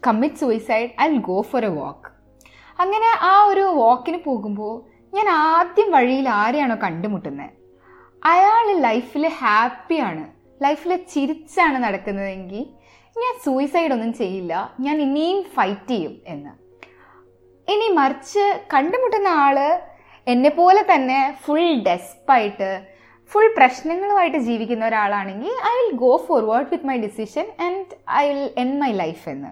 commit 0.06 0.40
suicide 0.42 0.90
I 1.00 1.06
go 1.28 1.38
for 1.50 1.64
a 1.64 1.68
walk 1.68 2.08
അങ്ങനെ 2.78 3.08
ആ 3.30 3.32
ഒരു 3.44 3.64
വാക്കിന് 3.80 4.18
പോകുമ്പോൾ 4.26 4.74
ഞാൻ 5.14 5.28
ആദ്യം 5.28 5.88
വഴിയിൽ 5.90 6.28
ആരെയാണോ 6.28 6.76
കണ്ടുമുട്ടുന്നത് 6.84 7.56
അയാൾ 8.24 8.66
ലൈഫിൽ 8.86 9.24
ഹാപ്പിയാണ് 9.40 10.24
ലൈഫിൽ 10.64 10.92
ചിരിച്ചാണ് 11.12 11.78
നടക്കുന്നതെങ്കിൽ 11.84 12.62
ഞാൻ 13.16 13.32
സൂയിസൈഡ് 13.44 13.92
ഒന്നും 13.92 14.12
ചെയ്യില്ല. 14.12 14.54
ഞാൻ 14.80 14.96
ഇനിയും 15.02 15.38
ഫൈറ്റ് 15.54 15.90
ചെയ്യും 15.90 16.14
എന്ന്. 16.26 16.52
ഇനി 17.68 17.88
മറിച്ച് 17.98 18.44
കണ്ടുമുട്ടുന്ന 18.74 19.28
ആൾ 19.28 19.58
എന്നെ 20.26 20.48
പോലെ 20.50 20.82
തന്നെ 20.94 21.38
ഫുൾ 21.44 21.82
ഡെസ്പായിട്ട് 21.82 22.70
ഫുൾ 23.30 23.54
പ്രശ്നങ്ങളുമായിട്ട് 23.56 24.38
ജീവിക്കുന്ന 24.38 24.86
ഒരാളാണെങ്കിൽ 24.86 25.52
I 25.70 25.74
will 25.80 25.96
go 25.96 26.16
forward 26.26 26.66
with 26.70 26.86
my 26.86 26.96
decision 26.98 27.46
and 27.60 27.84
I 28.10 28.28
will 28.28 28.50
end 28.58 28.78
my 28.80 28.92
life 28.92 29.28
എന്ന്. 29.28 29.50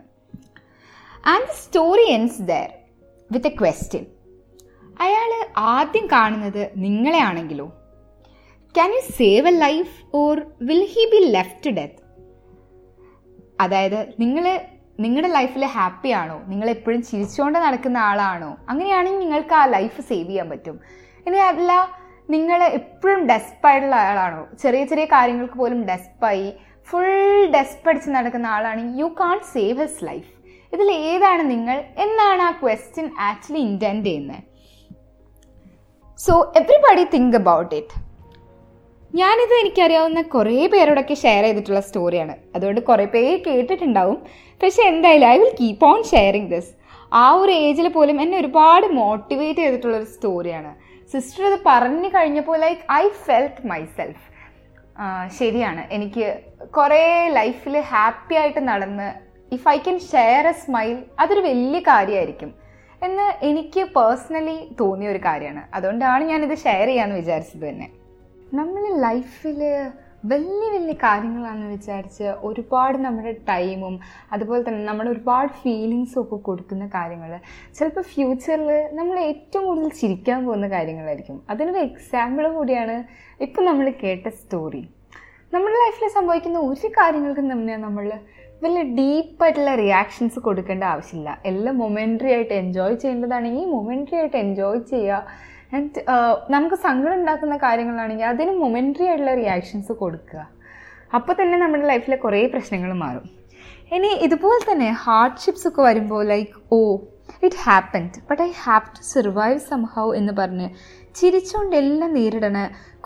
And 1.25 1.47
story 1.53 2.11
ends 2.13 2.43
there 2.43 2.69
with 3.31 3.47
a 3.47 3.57
question 3.61 4.07
അയാൾ 5.01 5.31
ആദ്യം 5.57 6.07
കാണുന്നത് 6.07 6.71
നിങ്ങളെ 6.77 7.19
ആണെങ്കിലോ 7.19 7.67
can 8.75 8.93
you 8.93 9.01
save 9.13 9.49
a 9.49 9.59
life 9.59 10.17
or 10.17 10.47
will 10.63 10.85
he 10.95 11.11
be 11.13 11.27
left 11.31 11.71
death 11.71 12.03
അതായത് 13.61 14.15
നിങ്ങൾ 14.21 14.45
നിങ്ങളുടെ 15.03 15.29
ലൈഫിൽ 15.29 15.65
ഹാപ്പി 15.65 16.11
ആണോ? 16.21 16.37
നിങ്ങൾ 16.47 16.71
എപ്പോഴും 16.71 17.03
ചിരിച്ചുകൊണ്ട് 17.03 17.59
നടക്കുന്ന 17.59 17.99
ആളാണോ? 17.99 18.57
അങ്ങനെയാണെങ്കിൽ 18.69 19.19
നിങ്ങൾക്ക് 19.19 19.55
ആ 19.55 19.65
ലൈഫ് 19.65 20.01
സേവ് 20.01 20.29
ചെയ്യാൻ 20.29 20.49
പറ്റും. 20.51 20.81
ഇനി 21.27 21.37
അല്ല 21.37 21.73
നിങ്ങൾ 22.31 22.65
എപ്പോഴും 22.65 23.21
ഡെസ്പായിട്ടുള്ള 23.27 23.95
ആളാണോ? 24.09 24.49
ചെറിയ 24.63 24.85
ചെറിയ 24.85 25.05
കാര്യങ്ങൾക്ക് 25.05 25.55
പോലും 25.55 25.85
ഡെസ്പായി 25.85 26.49
ഫുൾ 26.89 27.47
ഡെസ്പ് 27.55 27.89
അടിച്ച് 27.89 28.11
നടക്കുന്ന 28.11 28.47
ആളാണെങ്കിൽ 28.47 29.01
you 29.01 29.09
can 29.21 29.39
save 29.55 29.79
his 29.83 30.05
life 30.05 30.29
ഇതിൽ 30.73 30.91
ഏതാണ് 30.93 31.51
നിങ്ങൾ? 31.51 31.85
എന്നാണ് 31.99 32.43
ആ 32.43 32.51
ക്വസ്റ്റ്യൻ 32.51 33.09
ആക്ച്വലി 33.29 33.61
ഇന്റൻഡ് 33.61 34.07
ചെയ്യുന്നത്. 34.07 34.43
So 36.19 36.53
everybody 36.57 37.07
think 37.15 37.37
about 37.37 37.75
it 37.75 38.08
ഞാനിത് 39.15 39.53
എനിക്കറിയാവുന്ന 39.61 40.21
കുറേ 40.35 40.57
പേരോടൊക്കെ 40.73 41.15
ഷെയർ 41.23 41.45
ചെയ്തിട്ടുള്ള 41.45 41.81
സ്റ്റോറിയാണ് 41.87 42.35
അതുകൊണ്ട് 42.57 42.81
കുറേ 42.89 43.07
പേര് 43.15 43.37
കേട്ടിട്ടുണ്ടാവും. 43.47 44.19
പക്ഷെ 44.63 44.83
എന്തായാലും 44.93 45.29
I 45.35 45.37
will 45.43 45.53
keep 45.61 45.87
on 45.91 46.01
sharing 46.11 46.51
this 46.55 46.71
ആ 47.23 47.25
ഒരു 47.41 47.53
ഏജിൽ 47.67 47.89
പോലും 47.97 48.17
എന്നെ 48.23 48.37
ഒരുപാട് 48.43 48.87
മോട്ടിവേറ്റ് 49.01 49.61
ചെയ്തിട്ടുള്ള 49.65 49.97
ഒരു 50.01 50.09
സ്റ്റോറിയാണ് 50.15 50.73
സിസ്റ്റർ 51.13 51.43
ഇത് 51.51 51.59
പറഞ്ഞു 51.69 52.09
കഴിഞ്ഞപ്പോൾ 52.17 52.57
ലൈക്ക് 52.65 52.83
ഐ 53.03 53.05
ഫെൽറ്റ് 53.27 53.67
മൈസെൽഫ് 53.73 54.25
ശരിയാണ്. 55.39 55.83
എനിക്ക് 55.97 56.27
കുറേ 56.77 57.03
ലൈഫിൽ 57.39 57.77
ഹാപ്പി 57.93 58.37
ആയിട്ട് 58.41 58.63
നടന്ന് 58.71 59.09
if 59.57 59.69
I 59.75 59.77
can 59.85 59.99
share 60.13 60.47
a 60.53 60.55
smile 60.63 60.97
അതൊരു 61.23 61.43
വലിയ 61.49 61.81
കാര്യമായിരിക്കും 61.91 62.51
എന്ന് 63.03 63.27
എനിക്ക് 63.49 63.83
പേഴ്സണലി 63.97 64.59
തോന്നിയ 64.81 65.13
ഒരു 65.15 65.21
കാര്യമാണ്. 65.29 65.63
അതുകൊണ്ടാണ് 65.77 66.25
ഞാനിത് 66.33 66.57
ഷെയർ 66.65 66.87
ചെയ്യാമെന്ന് 66.91 67.21
വിചാരിച്ചത് 67.23 67.65
തന്നെ. 67.69 67.89
നമ്മൾ 68.57 68.83
ലൈഫിൽ 69.05 69.59
വലിയ 70.31 70.69
വലിയ 70.75 70.95
കാര്യങ്ങളാണെന്ന് 71.03 71.67
വിചാരിച്ച് 71.75 72.29
ഒരുപാട് 72.49 72.97
നമ്മുടെ 72.99 73.33
ടൈമും 73.49 73.95
അതുപോലെ 74.33 74.61
തന്നെ 74.69 74.83
നമ്മൾ 74.85 75.07
ഒരുപാട് 75.09 75.51
ഫീലിങ്സും 75.63 76.21
ഒക്കെ 76.23 76.37
കൊടുക്കുന്ന 76.47 76.85
കാര്യങ്ങൾ 76.95 77.33
ചിലപ്പോൾ 77.77 78.05
ഫ്യൂച്ചറിൽ 78.13 78.71
നമ്മൾ 78.99 79.17
ഏറ്റവും 79.31 79.67
കൂടുതൽ 79.67 79.91
ചിരിക്കാൻ 80.01 80.39
പോകുന്ന 80.47 80.69
കാര്യങ്ങളായിരിക്കും. 80.69 81.37
അതിനൊരു 81.51 81.81
എക്സാമ്പിൾ 81.89 82.47
കൂടിയാണ് 82.57 82.97
ഇപ്പം 83.41 83.65
നമ്മൾ 83.65 83.89
കേട്ട 84.03 84.27
സ്റ്റോറി 84.41 84.83
നമ്മുടെ 85.53 85.77
ലൈഫിൽ 85.85 86.09
സംഭവിക്കുന്ന 86.19 86.59
ഒരു 86.71 86.91
കാര്യങ്ങൾക്കും 86.99 87.53
തന്നെ 87.53 87.77
നമ്മൾ 87.87 88.07
വലിയ 88.63 88.83
ഡീപ്പായിട്ടുള്ള 88.99 89.75
റിയാക്ഷൻസ് 89.83 90.39
കൊടുക്കേണ്ട 90.39 90.85
ആവശ്യമില്ല. 90.95 91.31
എല്ലാം 91.51 91.77
മൊമെന്ററി 91.79 92.31
ആയിട്ട് 92.37 92.55
എൻജോയ് 92.55 92.97
ചെയ്യേണ്ടതാണെങ്കിൽ 93.03 93.69
മൊമെന്ററി 93.77 94.17
ആയിട്ട് 94.21 94.39
എൻജോയ് 94.47 94.81
ചെയ്യുക 94.91 95.23
ആൻഡ് 95.77 96.03
നമുക്ക് 96.55 96.77
സങ്കടം 96.85 97.15
ഉണ്ടാക്കുന്ന 97.21 97.57
കാര്യങ്ങളാണെങ്കിൽ 97.65 98.29
അതിന് 98.33 98.53
മൊമെന്ററി 98.63 99.07
ആയിട്ടുള്ള 99.09 99.35
റിയാക്ഷൻസ് 99.41 99.93
കൊടുക്കുക. 100.03 100.41
അപ്പോൾ 101.17 101.35
തന്നെ 101.41 101.57
നമ്മുടെ 101.63 101.87
ലൈഫിലെ 101.91 102.17
കുറേ 102.25 102.41
പ്രശ്നങ്ങൾ 102.55 102.91
മാറും. 103.05 103.27
ഇനി 103.97 104.11
ഇതുപോലെ 104.27 104.63
തന്നെ 104.71 104.89
ഹാർഡ്ഷിപ്സ് 105.05 105.67
ഒക്കെ 105.69 105.83
വരുമ്പോൾ 105.89 106.23
like 106.33 106.57
oh 106.77 106.81
it 107.47 107.61
happened 107.67 108.21
but 108.29 108.43
I 108.49 108.51
have 108.65 108.91
to 108.97 109.03
survive 109.15 109.61
somehow 109.71 110.07
എന്ന് 110.21 110.33
പറഞ്ഞ് 110.41 110.69
ചിരിച്ചുകൊണ്ട് 111.19 111.75
എല്ലാം 111.83 112.11
നേരിടണ 112.19 112.59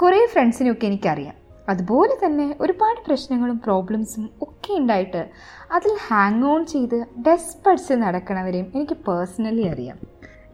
കുറേ 0.03 0.21
ഫ്രണ്ട്സിനെയൊക്കെ 0.33 0.87
എനിക്കറിയാം. 0.91 1.37
അതുപോലെ 1.73 2.15
തന്നെ 2.25 2.47
ഒരുപാട് 2.61 3.01
പ്രശ്നങ്ങളും 3.07 3.59
പ്രോബ്ലംസും 3.67 4.25
ഒക്കെ 4.47 4.73
ഉണ്ടായിട്ട് 4.81 5.23
അതിൽ 5.77 5.93
ഹാങ് 6.07 6.45
ഓൺ 6.53 6.63
ചെയ്ത് 6.73 6.99
ഡെസ് 7.27 7.55
പഠിച്ച് 7.67 7.95
നടക്കണവരെയും 8.05 8.67
എനിക്ക് 8.75 8.97
പേഴ്സണലി 9.09 9.65
അറിയാം. 9.73 9.99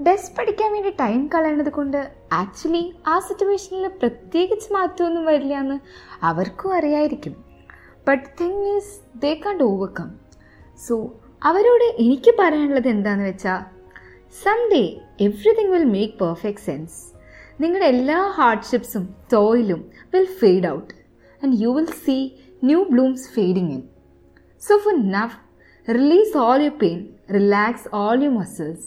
ഡെസ് 0.00 0.32
പഠിക്കാൻ 0.38 0.72
വേണ്ടി 0.72 0.90
ടൈം 1.00 1.26
കളയണത് 1.26 1.68
കൊണ്ട് 1.68 2.10
ആക്ച്വലി 2.32 2.94
ആ 3.06 3.18
സിറ്റുവേഷനിൽ 3.18 3.88
പ്രത്യേകിച്ച് 3.88 4.72
മാറ്റമൊന്നും 4.72 5.24
വരില്ല 5.24 5.54
എന്ന് 5.54 5.78
അവർക്കും 6.22 6.74
അറിയായിരിക്കും. 6.74 7.34
ബട്ട് 8.06 8.26
തിങ് 8.40 8.76
ഈസ് 8.76 8.92
ദേ 9.16 9.34
കാണ്ട് 9.34 9.64
ഓവർകം 9.64 10.08
സോ 10.78 10.94
അവരോട് 11.42 11.84
എനിക്ക് 11.98 12.34
പറയാനുള്ളത് 12.38 12.88
എന്താണെന്ന് 12.88 13.24
വെച്ചാൽ 13.24 13.60
some 14.44 14.68
day 14.72 14.82
everything 15.20 15.70
will 15.70 15.84
make 15.84 16.18
perfect 16.18 16.62
sense 16.62 16.96
നിങ്ങളുടെ 17.60 17.86
എല്ലാ 17.86 18.22
ഹാർഡ്ഷിപ്സും 18.28 19.08
ടോയിലും 19.32 19.80
will 20.12 20.24
fade 20.38 20.66
out 20.66 20.92
and 21.42 21.62
you 21.62 21.68
will 21.68 21.90
see 22.04 22.16
new 22.62 22.82
blooms 22.82 23.28
fading 23.34 23.70
in 23.70 23.82
so 24.62 24.76
for 24.78 25.10
now 25.10 25.34
release 25.88 26.36
all 26.36 26.62
your 26.62 26.78
pain 26.78 26.98
relax 27.32 27.88
all 27.92 28.22
your 28.22 28.34
muscles 28.38 28.86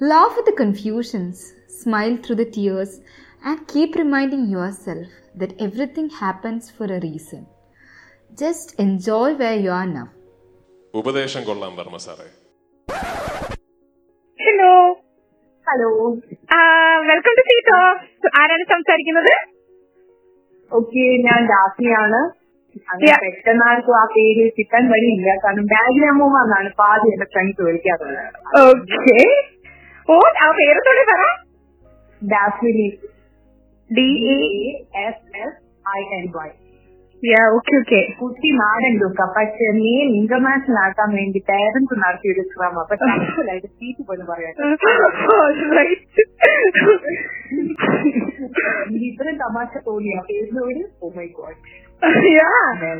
Laugh 0.00 0.36
at 0.36 0.46
the 0.46 0.52
confusions, 0.54 1.36
smile 1.70 2.16
through 2.16 2.36
the 2.36 2.44
tears, 2.46 2.92
and 3.42 3.66
keep 3.66 3.94
reminding 3.96 4.46
yourself 4.48 5.06
that 5.34 5.52
everything 5.60 6.08
happens 6.16 6.70
for 6.70 6.86
a 6.86 7.00
reason. 7.00 7.42
Just 8.32 8.74
enjoy 8.78 9.34
where 9.34 9.58
you 9.58 9.72
are 9.72 9.88
now. 9.90 10.08
ഉപദേശം 10.94 11.42
കൊള്ളാം 11.44 11.72
വർമ്മ 11.76 11.98
സാറേ 12.04 12.26
hello 14.38 14.72
hello 15.66 15.90
welcome 17.10 17.34
to 17.38 17.44
സീറ്റോ 17.48 17.78
ആരാണ് 18.40 18.64
സംസാരിക്കുന്നത് 18.72 19.34
okay 20.70 21.06
ഞാൻ 21.28 21.42
ഡാഫിയാണ് 21.52 22.20
അങ്ങനെ 22.84 23.08
Yeah. 23.08 23.18
പെട്ടെന്ന് 23.24 23.64
ആർക്കും 23.68 23.94
ആ 23.98 24.04
പേര് 24.12 24.44
കിട്ടാൻ 24.58 24.84
വഴിയില്ല 24.92 25.30
കാരണം 25.42 25.64
ഡയഗ്രാമോമ 25.72 26.36
എന്നാണ് 26.44 26.70
പാതി 26.78 27.08
എന്റെ 27.14 27.26
ഫ്രണ്ട്സ് 27.32 27.64
വിളിക്കാറുള്ളത് 27.66 28.38
ഓക്കെ 28.62 29.16
ഓ 30.07 30.15
ആ 30.41 30.45
പേര് 30.57 30.81
തൊടി 30.87 31.03
പറ 31.09 31.23
ഡാഫിലി 32.21 32.87
D 33.89 34.05
E 34.29 34.31
S 35.01 35.25
S 35.41 35.57
I 35.93 35.99
N 36.17 36.25
Y. 36.35 36.47
Okay 37.53 37.71
okay. 37.77 37.99
കുട്ടി 38.19 38.49
പക്ഷെ 39.29 39.67
നീ 39.77 39.93
ഇന്റർനാഷണൽ 40.17 40.77
ആക്കാൻ 40.81 41.09
വേണ്ടി 41.15 41.39
പേരൻസ് 41.49 41.95
നടത്തിയ 42.01 42.33
ഒരു 42.33 42.43
ശ്രമം. 42.51 42.77
അപ്പൊ 42.83 42.95
ആയിട്ട് 43.51 43.69
സീറ്റ് 43.71 44.03
പോലും 44.09 44.25
പറയാം 44.27 44.53
ഇത്രയും 49.07 49.37
തമാശ 49.41 49.71
തോന്നിയ? 49.87 50.15
പേരിനോട്? 50.29 50.81
ഓ 51.01 51.03
മൈ 51.15 51.25
ഗോഡ് 51.37 51.57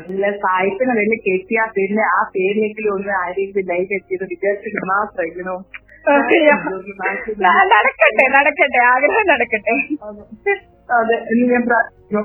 നല്ല 0.06 0.24
സായിപ്പിനെ 0.42 0.92
വലിയ 0.98 1.16
കെട്ടിയ 1.26 1.60
പേരിലെ 1.76 2.04
ആ 2.10 2.18
പേരിലെങ്കിലും 2.34 2.90
ഒന്ന് 2.94 3.12
ആരെങ്കിലും 3.20 3.68
ലൈഫ് 3.72 3.92
എത്തിയത് 3.98 4.24
വിചാരിച്ചിട്ട് 4.32 4.82
മാത്രമായിരുന്നു 4.90 5.54
നടക്കട്ടെ 7.72 8.24
നടക്കട്ടെ 8.36 8.80
ആഗ്രഹം 8.92 9.26
നടക്കട്ടെ. 9.32 9.74
അതെ 10.98 11.16
ഞാൻ 11.52 11.64
പ്രാർത്ഥിക്കുന്നു 11.70 12.24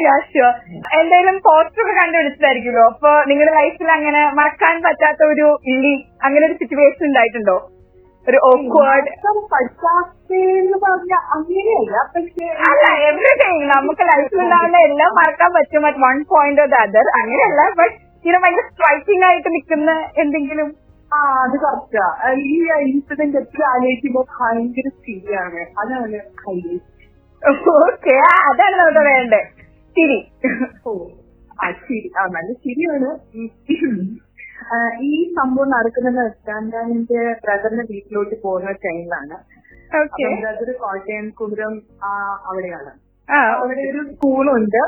Yeah, 0.00 0.50
എന്തായാലും 0.98 1.36
പോസ്റ്റർ 1.46 1.80
ഒക്കെ 1.82 1.94
കണ്ടുപിടിച്ചതായിരിക്കുമല്ലോ. 1.96 2.84
അപ്പൊ 2.92 3.10
നിങ്ങളുടെ 3.30 3.52
ലൈഫിൽ 3.56 3.88
അങ്ങനെ 3.96 4.20
മറക്കാൻ 4.38 4.76
പറ്റാത്ത 4.86 5.20
ഒരു 5.32 5.46
ഇല്ലി 5.72 5.92
അങ്ങനെ 6.24 6.44
ഒരു 6.48 6.54
സിറ്റുവേഷൻ 6.60 7.02
ഉണ്ടായിട്ടുണ്ടോ? 7.08 7.56
ഒരു 8.26 8.38
ഓക്വേർഡ് 8.48 9.10
അല്ല 12.68 12.84
എവറിഥിങ് 13.08 13.66
നമുക്ക് 13.72 14.02
ലൈഫിൽ 14.10 14.40
ഉണ്ടാവുന്ന 14.44 14.78
എല്ലാം 14.88 15.12
മറക്കാൻ 15.20 15.50
പറ്റും 15.56 15.86
at 15.88 16.02
one 16.06 16.18
point 16.32 16.66
the 16.72 16.80
other 16.86 17.06
അങ്ങനെയല്ല 17.20 17.60
ബട്ട് 17.80 17.94
ഇങ്ങനെ 18.18 18.40
ഭയങ്കര 18.44 18.66
സ്ട്രൈക്കിംഗ് 18.72 19.26
ആയിട്ട് 19.28 19.48
നിൽക്കുന്ന 19.56 19.90
എന്തെങ്കിലും 20.24 20.68
ആ 21.12 21.18
അത് 21.42 21.56
കറക്റ്റാ 21.60 22.06
ഈ 22.46 22.54
ഇൻസിഡന്റ് 22.84 23.38
എത്ര 23.38 23.62
ആലോചിക്കുമ്പോ 23.68 24.22
ഭയങ്കര 24.34 24.88
ശരിയാണ് 25.04 25.62
അതാണ് 25.80 26.18
ഹൈലൈറ്റ് 26.42 26.86
ഓക്കെ 27.82 28.14
അതാണ് 28.44 28.74
നമുക്ക് 28.78 29.02
വേണ്ടത്. 29.08 29.46
ശരി 29.96 30.18
ഓ 30.86 30.92
ആ 31.58 31.68
ശരി 31.82 32.08
ആ 32.16 32.24
നല്ല 32.34 32.50
ശരിയാണ് 32.64 33.08
ഈ 35.08 35.12
സംഭവം 35.36 35.68
നടക്കുന്നത് 35.70 36.24
എന്റെ 36.88 37.20
ബ്രദറിന്റെ 37.42 37.84
വീട്ടിലോട്ട് 37.90 38.36
പോകുന്ന 38.42 38.72
ടൈമിലാണ് 38.84 39.36
ഓക്കെ. 39.98 40.24
ബ്രദർ 40.40 40.70
കോട്ടയം 40.80 41.26
കുമരം 41.38 41.74
ആ, 42.02 42.10
അവിടെയാണ്. 42.48 42.90
അവിടെ 43.54 43.82
ഒരു 43.90 44.02
സ്കൂളുണ്ട്. 44.10 44.80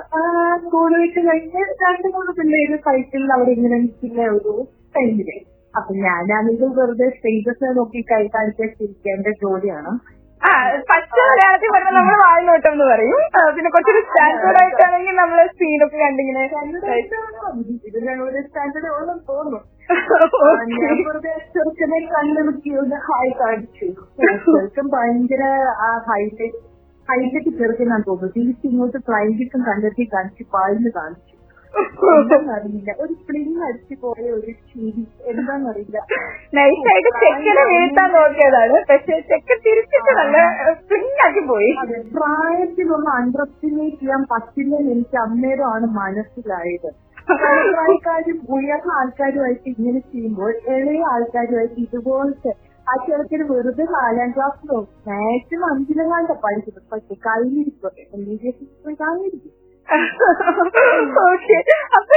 സ്കൂൾ 0.63 0.91
വിട്ട് 1.01 1.21
കഴിഞ്ഞ് 1.27 1.63
രണ്ട് 1.85 2.09
മൂന്ന് 2.15 2.33
പിള്ളേര് 2.39 2.77
സൈക്കിളിൽ 2.87 3.31
അവിടെ 3.37 3.53
ഇങ്ങനെ 3.57 3.79
നിൽക്കുന്ന 3.79 4.27
ഒരു 4.37 4.53
ടൈമിൽ 4.97 5.31
അപ്പൊ 5.75 5.93
ഞാനാണെങ്കിൽ 6.05 6.71
വെറുതെ 6.79 7.09
സ്റ്റേറ്റസ് 7.09 7.77
നോക്കി 7.77 8.01
കൈ 8.11 8.23
കാണിച്ചിരിക്കേണ്ട 8.35 9.27
ജോലിയാണ്? 9.43 9.93
ആ 10.43 10.51
പച്ച 10.91 11.17
മലയാളത്തിൽ 11.21 11.71
പറയുമ്പോൾ 11.73 11.97
നമ്മൾ 11.99 12.15
വായിനോട്ടം 12.23 12.71
എന്ന് 12.73 12.85
പറയും. 12.85 13.19
പിന്നെ 13.57 13.71
കുറച്ചൊരു 13.71 14.01
സ്റ്റാൻഡേർഡ് 14.07 14.59
ആയിട്ടാണെങ്കിൽ 14.63 15.15
നമ്മൾ 15.15 15.39
സ്ക്രീനൊക്കെ 15.47 15.99
കണ്ടിങ്ങനെ 15.99 16.43
സ്റ്റാൻഡേർഡ് 18.47 18.91
ഉള്ളം 18.99 19.19
തോന്നുന്നു. 19.29 19.61
ഞാൻ 20.73 20.99
വെറുതെ 21.07 21.33
ചെറുക്കനെ 21.55 21.99
കണ്ടുപിടിച്ച് 22.13 22.73
ഒന്ന് 22.79 22.97
ഹായ് 23.07 23.33
കാണിച്ചു. 23.41 23.87
ചെറുക്കൻ 24.47 24.87
ഭയങ്കര 24.89 25.43
ആ 25.87 25.91
ഹൈടെക് 26.09 26.59
ചെറുക്കാൻ 27.09 27.57
ചെറുക്കനാന്ന് 27.59 28.07
തോന്നുന്നു. 28.07 28.35
തിരിച്ചിങ്ങോട്ട് 28.37 28.99
ഫ്ലൈറ്റിക്കും 29.09 29.63
കണ്ടെത്തി 29.63 30.05
കാണിച്ചു 30.13 30.45
പാലിന് 30.55 30.91
കാണിച്ചു. 30.91 31.35
എന്താണെന്നറിയില്ല 31.75 32.91
ഒരു 33.03 33.15
അടിച്ചു 33.63 33.95
പോയ 34.03 34.25
ഒരു 34.37 34.53
ചിരി. 34.71 35.03
എന്താണെന്നറിയില്ല 35.31 35.99
നൈസായിട്ട് 36.55 37.11
ചെക്കനെ 37.23 37.63
വീഴ്ത്താൻ 37.71 38.09
നോക്കിയതാണ്. 38.13 38.77
പക്ഷെ 38.91 39.17
ചെക്കൻ 39.31 39.59
തിരിച്ചിട്ട് 39.67 40.13
നല്ല 40.21 40.39
സ്പ്രിങ് 40.81 41.21
ആക്കി 41.27 41.43
പോയി. 41.51 41.71
പ്രായത്തിലൊന്നും 42.17 43.13
അണ്ടർസ്റ്റിമേറ്റ് 43.13 44.01
ചെയ്യാൻ 44.01 44.25
പറ്റില്ലെന്ന് 44.33 44.93
എനിക്ക് 44.93 45.19
ആണ് 45.75 45.89
മനസ്സിലായത്. 46.01 46.91
ആൾക്കാരും 47.81 48.39
ഉയർന്ന 48.55 48.93
ആൾക്കാരുമായിട്ട് 49.01 49.69
ഇങ്ങനെ 49.75 50.01
ചെയ്യുമ്പോൾ 50.13 50.53
ഇളയ 50.75 51.01
ആൾക്കാരുമായിട്ട് 51.13 51.79
ഇതുപോലത്തെ 51.87 52.53
ആ 52.87 52.95
ചെറുക്കിന് 53.07 53.45
വെറുതെ 53.51 53.85
നാലാം 53.95 54.31
ക്ലാസ്സിലോ 54.37 54.79
മാക്സിമം 55.09 55.67
അഞ്ചിലെങ്ങാണ്ട 55.71 56.33
പഠിക്കുന്നത് 56.45 56.87
പക്ഷെ 56.93 57.17
കഴിഞ്ഞിരിക്കും 57.27 57.93
M 58.15 58.23
B 58.29 58.37
B 58.43 58.49
S 58.49 58.65
കഴിഞ്ഞിരിക്കും 59.03 59.53
okay 61.23 61.57
അപ്പൊ 61.97 62.15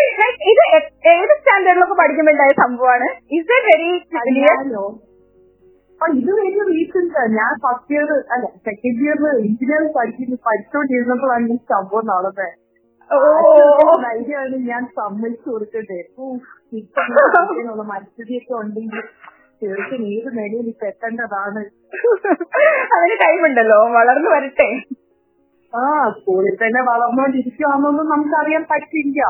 ഇത് 0.50 0.64
ഏത് 1.12 1.34
സ്റ്റാൻഡേർഡിലൊക്കെ 1.38 1.96
പഠിക്കുമ്പോണ്ടായ 1.96 2.54
സംഭവമാണ്? 2.62 3.08
ഇസ് 3.32 3.54
എ 3.56 3.60
വെരി 3.68 3.90
ആ 6.02 6.08
ഇത് 6.14 6.32
വലിയ 6.38 6.62
റീസൺസ് 6.70 7.22
ഞാൻ 7.34 7.52
ഫസ്റ്റ് 7.64 7.94
ഇയർ 7.96 8.10
അല്ല 8.34 8.46
സെക്കൻഡ് 8.66 9.02
ഇയറിൽ 9.04 9.28
എഞ്ചിനീയറിംഗ് 9.44 9.94
പഠിക്കുന്നു. 9.94 10.38
പഠിച്ചുകൊണ്ടിരുന്നപ്പോഴാണ് 10.48 11.48
ഈ 11.50 11.60
സംഭവം 11.74 12.06
നടന്നത് 12.06 12.48
ധൈര്യമാണ് 14.04 14.58
ഞാൻ 14.68 14.84
സമ്മതിച്ചു 14.98 15.50
കൊടുക്കട്ടെ 15.50 16.00
മനസ്ഥിതിയൊക്കെ 17.86 18.54
ഉണ്ടെങ്കിൽ 18.54 19.04
ചെറുക്കൻ 19.62 20.02
ഏത് 20.14 20.30
നിലയിൽ 20.38 20.68
ഇപ്പൊ 20.70 20.86
എത്തേണ്ടതാണ്. 20.86 21.64
അതിന് 22.96 23.16
ടൈമുണ്ടല്ലോ 23.22 23.80
വളർന്നു 23.92 24.30
വരട്ടെ. 24.30 24.70
ആ 25.74 25.86
സ്കൂളിൽ 26.18 26.56
തന്നെ 26.64 26.82
വളർന്നോണ്ടിരിക്കുവാന്നൊന്നും 26.90 28.08
നമുക്കറിയാൻ 28.14 28.64
പറ്റില്ല. 28.72 29.22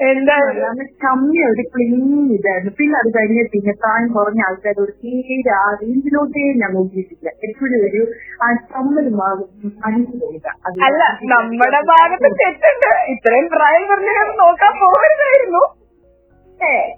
എന്താ 0.00 0.34
അല്ലാണ്ട് 0.42 0.84
കമ്മി 1.04 1.38
ഒരു 1.48 1.62
ക്ലീൻ 1.72 2.04
ഇതായിരുന്നു. 2.36 2.72
പിന്നെ 2.78 2.94
അത് 3.00 3.08
കഴിഞ്ഞ് 3.16 3.42
പിന്നെ 3.54 3.72
പ്രായം 3.80 4.06
കുറഞ്ഞ 4.14 4.40
ആൾക്കാർ 4.46 4.76
ഒരു 4.84 4.92
തീരെ 5.02 5.50
ആ 5.56 5.66
റേഞ്ചിലോട്ടേ 5.80 6.44
ഞാൻ 6.60 6.70
നോക്കിയിട്ടില്ല. 6.76 7.28
എപ്പോഴും 7.46 7.82
ഒരു 7.88 8.00
ആ 8.44 8.46
ചമ്മൽ 8.70 9.06
അല്ല 10.88 11.02
നമ്മുടെ 11.34 11.80
ഭാഗത്ത് 11.92 12.30
തെറ്റുണ്ട്. 12.40 12.90
ഇത്രയും 13.14 13.48
പ്രായം 13.56 13.84
പറഞ്ഞു 13.92 14.14
നോക്കാൻ 14.42 14.72
പോകരുതായിരുന്നു 14.84 15.62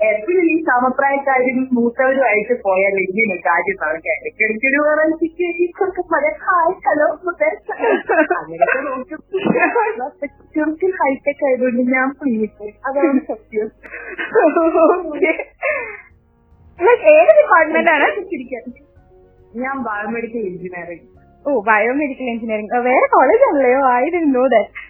എപ്പോഴും 0.06 0.44
ഈ 0.44 0.54
സമപ്രായക്കാരും 0.68 1.58
മൂത്തവരുമായിട്ട് 1.72 2.54
പോയാൽ 2.64 2.94
ഇങ്ങനെ 3.02 3.36
കാര്യം 3.46 3.76
നടക്കാൻ 3.82 4.16
ഇടയ്ക്കിടയ്ക്കൊരു 4.20 4.78
വെറൈറ്റിക്ക് 4.86 5.46
ഈ 5.56 5.66
ചെറുക്കന്മാരെ 5.78 6.30
ഹായ് 6.46 6.74
ഹലോ 6.86 7.06
അങ്ങനെയൊക്കെ 8.38 8.80
നോക്കും. 8.86 9.20
ചെറുക്കൻ 10.54 10.92
ഹൈടെക് 11.00 11.44
ആയതുകൊണ്ട് 11.48 11.82
ഞാൻ 11.94 12.08
അതാണ് 12.88 13.20
സത്യം. 13.30 13.68
ഏത് 17.12 17.32
ഡിപ്പാർട്ട്മെന്റ് 17.38 17.90
ആണ്? 17.90 18.08
ഞാൻ 19.54 19.76
ബയോമെഡിക്കൽ 19.86 20.42
എഞ്ചിനീയറിംഗ് 20.50 21.06
ഓ 21.44 21.60
ബയോമെഡിക്കൽ 21.68 22.28
എഞ്ചിനീയറിംഗ് 22.34 22.82
വേറെ 22.88 23.06
കോളേജ് 23.14 23.44
ആണല്ലോ. 23.48 23.80
ആയിരുന്നു 23.94 24.42
ദാറ്റ് 24.54 24.80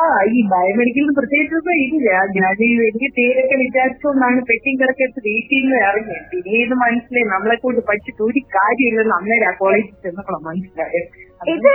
ആ 0.00 0.04
ഈ 0.34 0.40
ബയോമെഡിക്കലിന് 0.52 1.14
പ്രത്യേകിച്ചൊന്നും 1.18 1.74
ഇല്ല. 1.86 2.10
ഞാൻ 2.36 2.52
ഈ 2.66 2.70
വലിയ 2.80 3.08
പേരൊക്കെ 3.18 3.56
വിചാരിച്ചുകൊണ്ടാണ് 3.62 4.40
വെയിറ്റ് 4.50 5.50
ചെയ്യുന്നത് 5.50 5.82
ഇറങ്ങിയത്. 5.88 6.24
പിന്നെ 6.32 6.52
ഇത് 6.66 6.74
മനസ്സിലായി. 6.84 7.26
നമ്മളെ 7.34 7.56
കൊണ്ട് 7.64 7.80
പഠിച്ചിട്ട് 7.88 8.22
ഒരു 8.28 8.40
കാര്യമില്ലെന്ന് 8.56 9.16
അന്നേരം 9.18 9.48
ആ 9.50 9.52
കോളേജിൽ 9.62 9.96
ചെന്നപ്പോഴാണ് 10.06 10.46
മനസ്സിലായത്. 10.50 11.08
ഇത് 11.54 11.74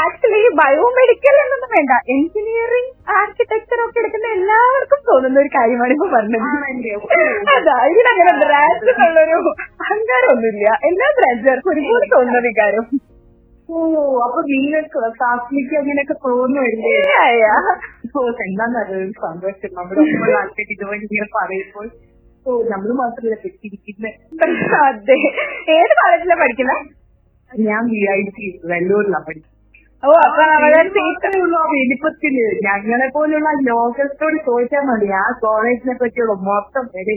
ആക്ച്വലി 0.00 0.40
ബയോമെഡിക്കൽ 0.60 1.36
എന്നൊന്നും 1.44 1.70
വേണ്ട. 1.76 1.92
എഞ്ചിനീയറിംഗ് 2.16 2.92
ആർക്കിടെക്ചർ 3.18 3.78
ഒക്കെ 3.84 4.00
എടുക്കുന്ന 4.02 4.26
എല്ലാവർക്കും 4.36 5.00
തോന്നുന്ന 5.08 5.40
ഒരു 5.40 5.50
കാര്യമാണ് 5.58 5.92
ഇപ്പൊ 5.96 6.08
പറഞ്ഞത്? 6.16 6.44
അതാ 7.56 7.76
ഇതിനങ്ങനെ 7.92 8.34
ബ്രാഞ്ച് 8.42 8.90
എന്നുള്ളൊരു 8.92 9.38
അഹങ്കാരമൊന്നുമില്ല. 9.84 10.66
എല്ലാ 10.90 11.08
ബ്രാഞ്ചുകാർക്കും 11.18 11.72
ഒരുപോലെ 11.74 12.08
തോന്നുന്ന 12.14 12.42
വികാരം 12.48 12.86
ഓ 13.72 13.80
അപ്പൊ 14.24 14.40
നിങ്ങൾക്ക് 14.48 14.90
ക്ലാസ്സിലേക്ക് 15.16 15.74
അങ്ങനെയൊക്കെ 15.80 16.16
തോന്നുമല്ലേ. 16.24 16.94
ഓ 18.12 18.22
എന്താന്നറിയാം 18.46 19.12
സന്തോഷം. 19.22 19.70
നമ്മുടെ 19.78 20.00
ഒപ്പം 20.04 20.34
ആൾക്കാർ 20.40 20.72
ഇതുവഴി 20.74 21.04
ഇങ്ങനെ 21.08 21.28
പറയുമ്പോൾ 21.36 21.86
ഓ 22.46 22.52
നമ്മൾ 22.70 22.90
മാത്രമല്ല 23.00 23.36
പെട്ടിരിക്കുന്നത് 23.42 24.76
അതെ. 24.82 25.18
ഏത് 25.76 25.92
കോളേജിലാണ് 25.98 26.40
പഠിക്കുന്നത് 26.42 26.82
ഞാൻ 27.50 27.82
വി 27.90 28.00
ഐ 28.12 28.20
ടി 28.36 28.46
വെല്ലൂരിലാണ് 28.70 29.26
പഠിക്കുന്നത് 29.26 29.50
ഓ 30.02 30.12
അപ്പൊ 30.26 30.44
വലിപ്പത്തിൽ. 31.74 32.36
ഞങ്ങളെ 32.66 33.06
പോലുള്ള 33.16 33.50
ലോകത്തോട് 33.68 34.38
ചോദിച്ചാൽ 34.48 34.84
മതി. 34.88 35.08
ആ 35.18 35.24
കോളേജിനെ 35.44 35.94
പറ്റിയുള്ള 36.00 36.34
മൊത്തം 36.48 36.86
പേരെ 36.94 37.14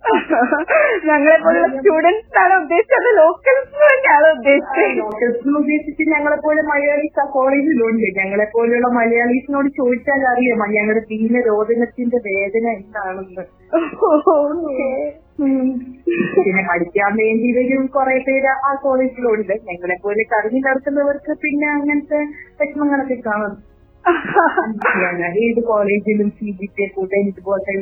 ഞങ്ങളെ 1.04 1.36
പോലുള്ള 1.36 1.66
സ്റ്റുഡൻസ് 1.72 2.38
ആണ് 2.38 2.54
ഉദ്ദേശിച്ചത്. 2.62 3.08
ലോക്കൽസ് 3.16 3.74
തന്നെയാണ് 3.82 4.28
ഉദ്ദേശിച്ചത്. 4.36 4.94
ലോക്കൽസ് 4.98 5.56
ഉദ്ദേശിച്ച് 5.56 6.04
ഞങ്ങളെ 6.10 6.36
പോലെ 6.36 6.62
മലയാളീസ് 6.62 7.20
ആ 7.20 7.26
കോളേജിലുണ്ട്. 7.30 8.06
ഞങ്ങളെ 8.20 8.46
പോലെയുള്ള 8.54 8.88
മലയാളീസിനോട് 8.88 9.68
ചോദിച്ചാൽ 9.76 10.24
അറിയാം 10.26 10.62
ഞങ്ങളുടെ 10.72 11.02
തീന 11.10 11.42
രോദനത്തിന്റെ 11.46 12.20
വേദന 12.28 12.66
എന്താണെന്ന്. 12.70 13.44
പിന്നെ 16.36 16.62
പഠിക്കാൻ 16.68 17.12
വേണ്ടി 17.16 17.50
വരും 17.58 17.86
കുറെ 17.86 18.18
പേര് 18.18 18.50
ആ 18.66 18.74
കോളേജിലുണ്ട്. 18.82 19.54
ഞങ്ങളെ 19.70 19.96
പോലെ 20.02 20.24
കറങ്ങി 20.32 20.60
നടക്കുന്നവർക്ക് 20.60 21.32
പിന്നെ 21.44 21.68
അങ്ങനത്തെ 21.68 22.20
വിഷമങ്ങളൊക്കെ 22.60 23.18
കാണും. 23.26 23.54
ഞങ്ങൾ 25.00 25.32
ഏത് 25.44 25.60
കോളേജിലും 25.66 26.28
സി 26.38 26.48
ബി 26.58 26.66
ടി 26.76 26.86
കൂട്ടാൻ 26.94 27.24
ഇതുപോലത്തെ 27.30 27.74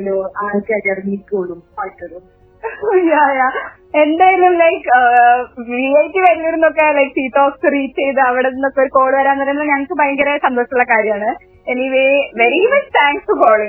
ആൾക്കാർ 0.45 0.85
ഇറങ്ങിക്കോളും 0.93 1.61
yeah. 3.09 3.51
എന്തായാലും 3.95 4.55
ലൈക്ക് 4.63 4.89
വി 5.69 5.85
ഐ 5.99 6.07
ടി 6.15 6.21
വെല്ലൂരിൽ 6.25 6.55
നിന്നൊക്കെ 6.55 6.87
ലൈക്ക് 6.97 7.13
സീ 7.19 7.25
ടോക്സ് 7.37 7.71
റീച്ച് 7.75 7.99
ചെയ്ത് 8.01 8.21
അവിടെ 8.27 8.49
നിന്നൊക്കെ 8.55 8.81
ഒരു 8.81 8.91
കോൾ 8.97 9.11
വരാൻ 9.19 9.37
പറയുന്നത് 9.43 9.71
ഞങ്ങൾക്ക് 9.71 9.97
ഭയങ്കര 10.01 10.35
സന്തോഷമുള്ള 10.47 10.85
കാര്യമാണ് 10.91 11.31
anyway 11.67 12.07
very 12.41 12.63
much 12.73 12.91
thanks 12.99 13.37
for 13.43 13.61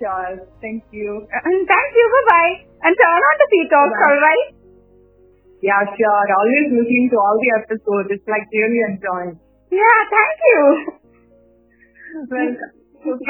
calling 0.00 0.40
thank 0.62 0.96
you. 1.00 1.12
Thank 1.70 1.96
you 2.00 2.06
bye 2.32 2.44
and 2.86 2.96
turn 3.02 3.22
on 3.28 3.36
to 3.42 3.48
C 3.54 3.62
talks 3.76 4.02
alright 4.08 4.48
Yeah, 5.62 5.82
sure. 5.88 6.30
Always 6.36 6.68
listening 6.70 7.04
to 7.10 7.18
all 7.18 7.36
the 7.38 7.50
episodes. 7.52 8.08
It's 8.10 8.26
like 8.26 8.46
really 8.52 8.80
enjoying. 8.82 9.34
Yeah, 9.72 9.98
thank 10.10 10.40
you. 10.44 10.62
So 12.12 12.36
keep 13.04 13.20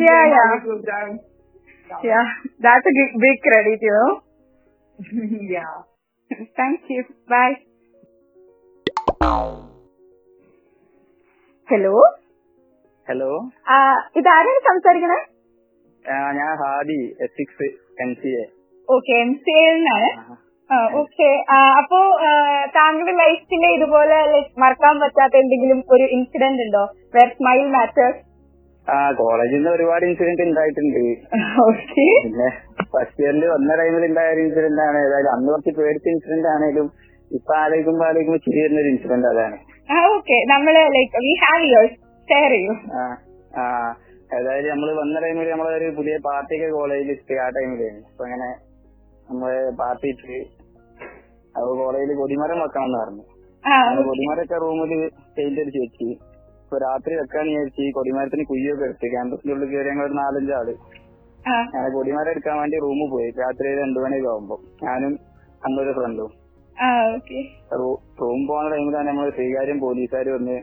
Yeah, 0.00 0.24
yeah. 0.26 0.52
down. 0.82 1.20
Yeah, 2.02 2.26
that's 2.58 2.86
a 2.86 2.92
big, 2.92 3.10
big 3.20 3.38
credit, 3.42 3.78
you 3.82 3.92
know. 3.92 4.12
yeah. 5.48 5.74
Thank 6.56 6.80
you. 6.88 7.04
Bye. 7.28 7.56
Hello 11.68 11.92
hello 13.08 13.30
ഇതാരാണ് 14.18 14.60
സംസാരിക്കണേ 14.66 15.20
ഞാൻ 16.38 16.50
Hadi 16.60 16.98
ethics 17.26 17.68
M 17.98 18.10
C 18.20 18.30
A 18.40 18.44
okay 18.88 19.14
M 19.22 19.32
C 19.44 19.54
എന്നാണ് 19.68 20.08
okay 21.00 21.28
അപ്പോ 21.78 21.98
താങ്കളുടെ 22.76 23.14
ലൈഫിലെ 23.20 23.68
ഇതുപോലെ 23.76 24.18
മറക്കാൻ 24.62 24.94
പറ്റാത്ത 25.02 25.34
എന്തെങ്കിലും 25.42 25.80
ഒരു 25.94 26.04
ഇൻസിഡന്റ് 26.16 26.62
ഉണ്ടോ? 26.66 26.84
വേർ 27.14 27.28
സ്മൈൽ 27.36 27.66
മാറ്റേഴ്സ് 27.74 28.20
ആ 28.86 28.96
കോളേജിൽ 29.18 29.56
നിന്ന് 29.56 29.70
ഒരുപാട് 29.70 30.04
ഇൻസിഡന്റ് 30.08 30.42
ഉണ്ടായിട്ടുണ്ട് 30.46 30.98
പിന്നെ 32.24 32.48
ഫസ്റ്റ് 32.92 33.20
ഇയറിൽ 33.22 33.44
വന്ന 33.52 33.76
ടൈമിൽ 33.80 34.04
ഉണ്ടായ 34.08 34.32
ഒരു 34.34 34.40
ഇൻസിഡന്റ് 34.46 34.82
ആണ്. 34.86 34.98
ഏതായാലും 35.06 35.30
അന്ന് 35.34 35.48
കുറച്ച് 35.52 35.72
പേടിച്ച 35.78 36.06
ഇൻസിഡന്റ് 36.14 36.48
ആണെങ്കിലും 36.54 36.88
ഇപ്പൊ 37.30 37.52
ആലോചിക്കുമ്പോ 37.62 38.04
ആലോചിക്കുമ്പോ 38.08 38.40
ചിരി 38.46 38.58
വരുന്ന 38.64 38.80
ഒരു 38.82 38.90
ഇൻസിഡന്റ് 38.94 39.28
അതാണ്. 39.32 39.56
ഓക്കെ 40.10 40.36
നമ്മൾ 40.52 40.74
like 40.96 41.22
we 41.24 41.32
have 41.44 41.64
yours 41.66 41.96
share 42.28 42.52
ചെയ്യൂ. 42.54 42.74
ആ 42.94 43.02
ആ 43.54 43.64
അതായത് 44.30 44.68
നമ്മൾ 44.72 44.88
വന്ന 45.00 45.16
ടൈമിൽ 45.24 45.48
നമ്മളൊരു 45.54 45.88
പുതിയ 45.98 46.14
പാർട്ടിയൊക്കെ 46.28 46.68
കോളേജിൽ 46.76 47.10
ആ 47.38 47.48
ടൈമിലായിരുന്നു 47.56 48.06
അപ്പൊ 48.12 48.24
അങ്ങനെ 48.28 48.48
നമ്മൾ 49.30 49.70
പാർട്ടി 49.70 50.08
ഇട്ട് 50.08 50.38
അപ്പൊ 51.56 51.76
കോളേജിൽ 51.76 52.14
കൊടിമരം 52.14 52.60
വെക്കണം 52.60 52.84
എന്ന് 52.84 52.98
പറഞ്ഞു 52.98 53.24
കൊടിമരൊക്കെ 54.06 54.54
റൂമിൽ 54.54 54.80
റൂമിൽ 54.80 55.10
പെയിന്റ് 55.36 55.60
അടിച്ച് 55.60 55.78
വെച്ച്. 55.78 56.04
ഇപ്പൊ 56.64 56.78
രാത്രി 56.78 57.14
വെക്കാന്ന് 57.14 57.50
വിചാരിച്ച് 57.50 57.92
കൊടിമരത്തിന് 57.94 58.44
കുയ്യൊക്കെ 58.44 58.84
എടുത്ത് 58.84 59.06
ക്യാമ്പസിന്റെ 59.10 59.54
ഉള്ളിൽ 59.54 59.68
കയറി 59.68 59.88
ഞങ്ങൾ 59.88 60.06
ഒരു 60.06 60.12
നാലഞ്ചാൾ. 60.12 60.66
ഞാൻ 61.74 61.92
കൊടിമരം 61.92 62.30
എടുക്കാൻ 62.30 62.58
വേണ്ടി 62.58 62.78
റൂമിൽ 62.78 63.10
പോയി. 63.10 63.30
രാത്രി 63.30 63.82
രണ്ടു 63.82 64.00
മണിയൊക്കെ 64.00 64.28
ആവുമ്പോ. 64.28 64.60
ഞാനും 64.82 65.18
അന്നൊരു 65.64 65.92
ഫ്രണ്ടും 65.92 66.30
റൂം 68.20 68.46
പോകുന്ന 68.46 68.70
ടൈമിലാണ് 68.70 69.08
നമ്മൾ 69.08 69.30
ശ്രീകാര്യം 69.30 69.80
പോലീസുകാർ 69.80 70.28
വന്ന് 70.28 70.56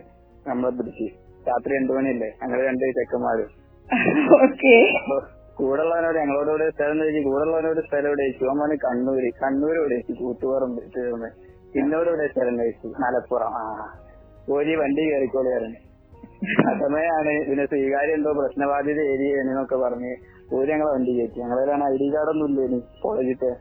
നമ്മളെ 0.47 0.77
പിടിച്ച്. 0.77 1.07
രാത്രി 1.49 1.75
രണ്ടു 1.75 1.93
മണിയല്ലേ? 1.93 2.29
ഞങ്ങൾ 2.43 2.65
രണ്ട് 2.65 2.85
ചെക്കന്മാര്. 2.99 3.45
ഓക്കെ. 4.43 4.75
കൂടെയുള്ളവനോട് 5.61 6.17
ഞങ്ങളോട് 6.17 6.71
സ്ഥലം 6.71 6.97
ചോദിച്ചു 6.97 7.21
കൂടെയുള്ളവനോട് 7.29 7.79
സ്ഥലം 7.87 8.07
ഇവിടെ 8.07 8.21
ചോദിച്ചു? 8.21 8.45
അവൻ 8.45 8.59
പറഞ്ഞു 8.59 8.75
കണ്ണൂര്. 8.75 9.29
കണ്ണൂര് 9.43 9.77
ഇവിടെ 9.77 9.95
ചോദിച്ചു? 9.95 10.23
കൂത്തുപറമ്പ് 10.23 10.81
തീർന്ന് 10.97 11.29
പിന്നോട് 11.73 12.09
ഇവിടെ 12.09 12.27
സ്ഥലം 12.27 12.57
ചോദിച്ചു. 12.57 12.87
മലപ്പുറം. 12.87 13.53
ആ. 13.55 13.93
പോലി 14.47 14.75
വണ്ടി 14.75 15.01
കയറിക്കോളിയായിരുന്നു 15.01 15.79
ആ 16.67 16.71
സമയമാണ് 16.79 17.45
പിന്നെ 17.45 17.65
സ്വീകാര്യം 17.65 18.13
എന്തോ 18.13 18.31
പ്രശ്നബാധിത 18.31 18.99
ഏരിയ 19.01 19.41
എന്നൊക്കെ 19.41 19.75
പറഞ്ഞ് 19.75 20.11
ഓര് 20.53 20.69
ഞങ്ങളെ 20.69 20.91
വണ്ടി 20.91 21.11
കയറ്റി. 21.11 21.39
ഞങ്ങളൊരാണ് 21.39 21.83
ഐ 21.93 21.97
ഡി 21.97 22.07
കാർഡൊന്നും 22.15 22.47
ഇല്ലേനി 22.49 22.79
കോളേജിട്ട് 23.01 23.51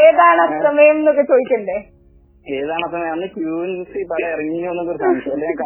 ഏതാണ് 0.00 0.40
അസമയം 0.40 0.96
എന്നൊക്കെ 0.96 1.22
ചോദിക്കണ്ടേ? 1.22 1.78
ഏതാണ് 2.52 2.84
അന്ന് 3.10 3.26
ക്യൂൻസി 3.26 4.02
പല 4.10 4.24
ഇറങ്ങിയോന്നൊക്കെ 4.26 4.92
ഒരു 4.92 4.98
സംശയം. 4.98 5.32
അല്ലെങ്കിൽ 5.32 5.58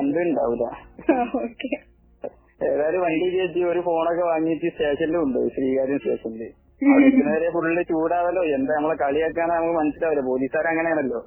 ഓക്കെ. 1.35 1.94
ഏതായാലും 2.69 3.01
വണ്ടി 3.07 3.27
കയറ്റി 3.35 3.61
ഒരു 3.71 3.81
ഫോണൊക്കെ 3.87 4.25
വാങ്ങിയിട്ട് 4.33 4.69
സ്റ്റേഷനിലും 4.75 5.21
ഉണ്ട് 5.27 5.41
ശ്രീകാര്യം 5.57 5.99
സ്റ്റേഷനിൽ 6.03 6.43
വരെ 7.27 7.49
ഫുള്ള് 7.55 7.83
ചൂടാവല്ലോ. 7.91 8.43
എന്താ 8.57 8.73
നമ്മളെ 8.77 8.95
കളിയാക്കാനാ 9.03 9.55
നമുക്ക് 9.59 9.75
മനസ്സിലാവില്ല. 9.79 10.23
പോലീസുകാർ 10.29 10.67
അങ്ങനെയാണല്ലോ 10.71 11.21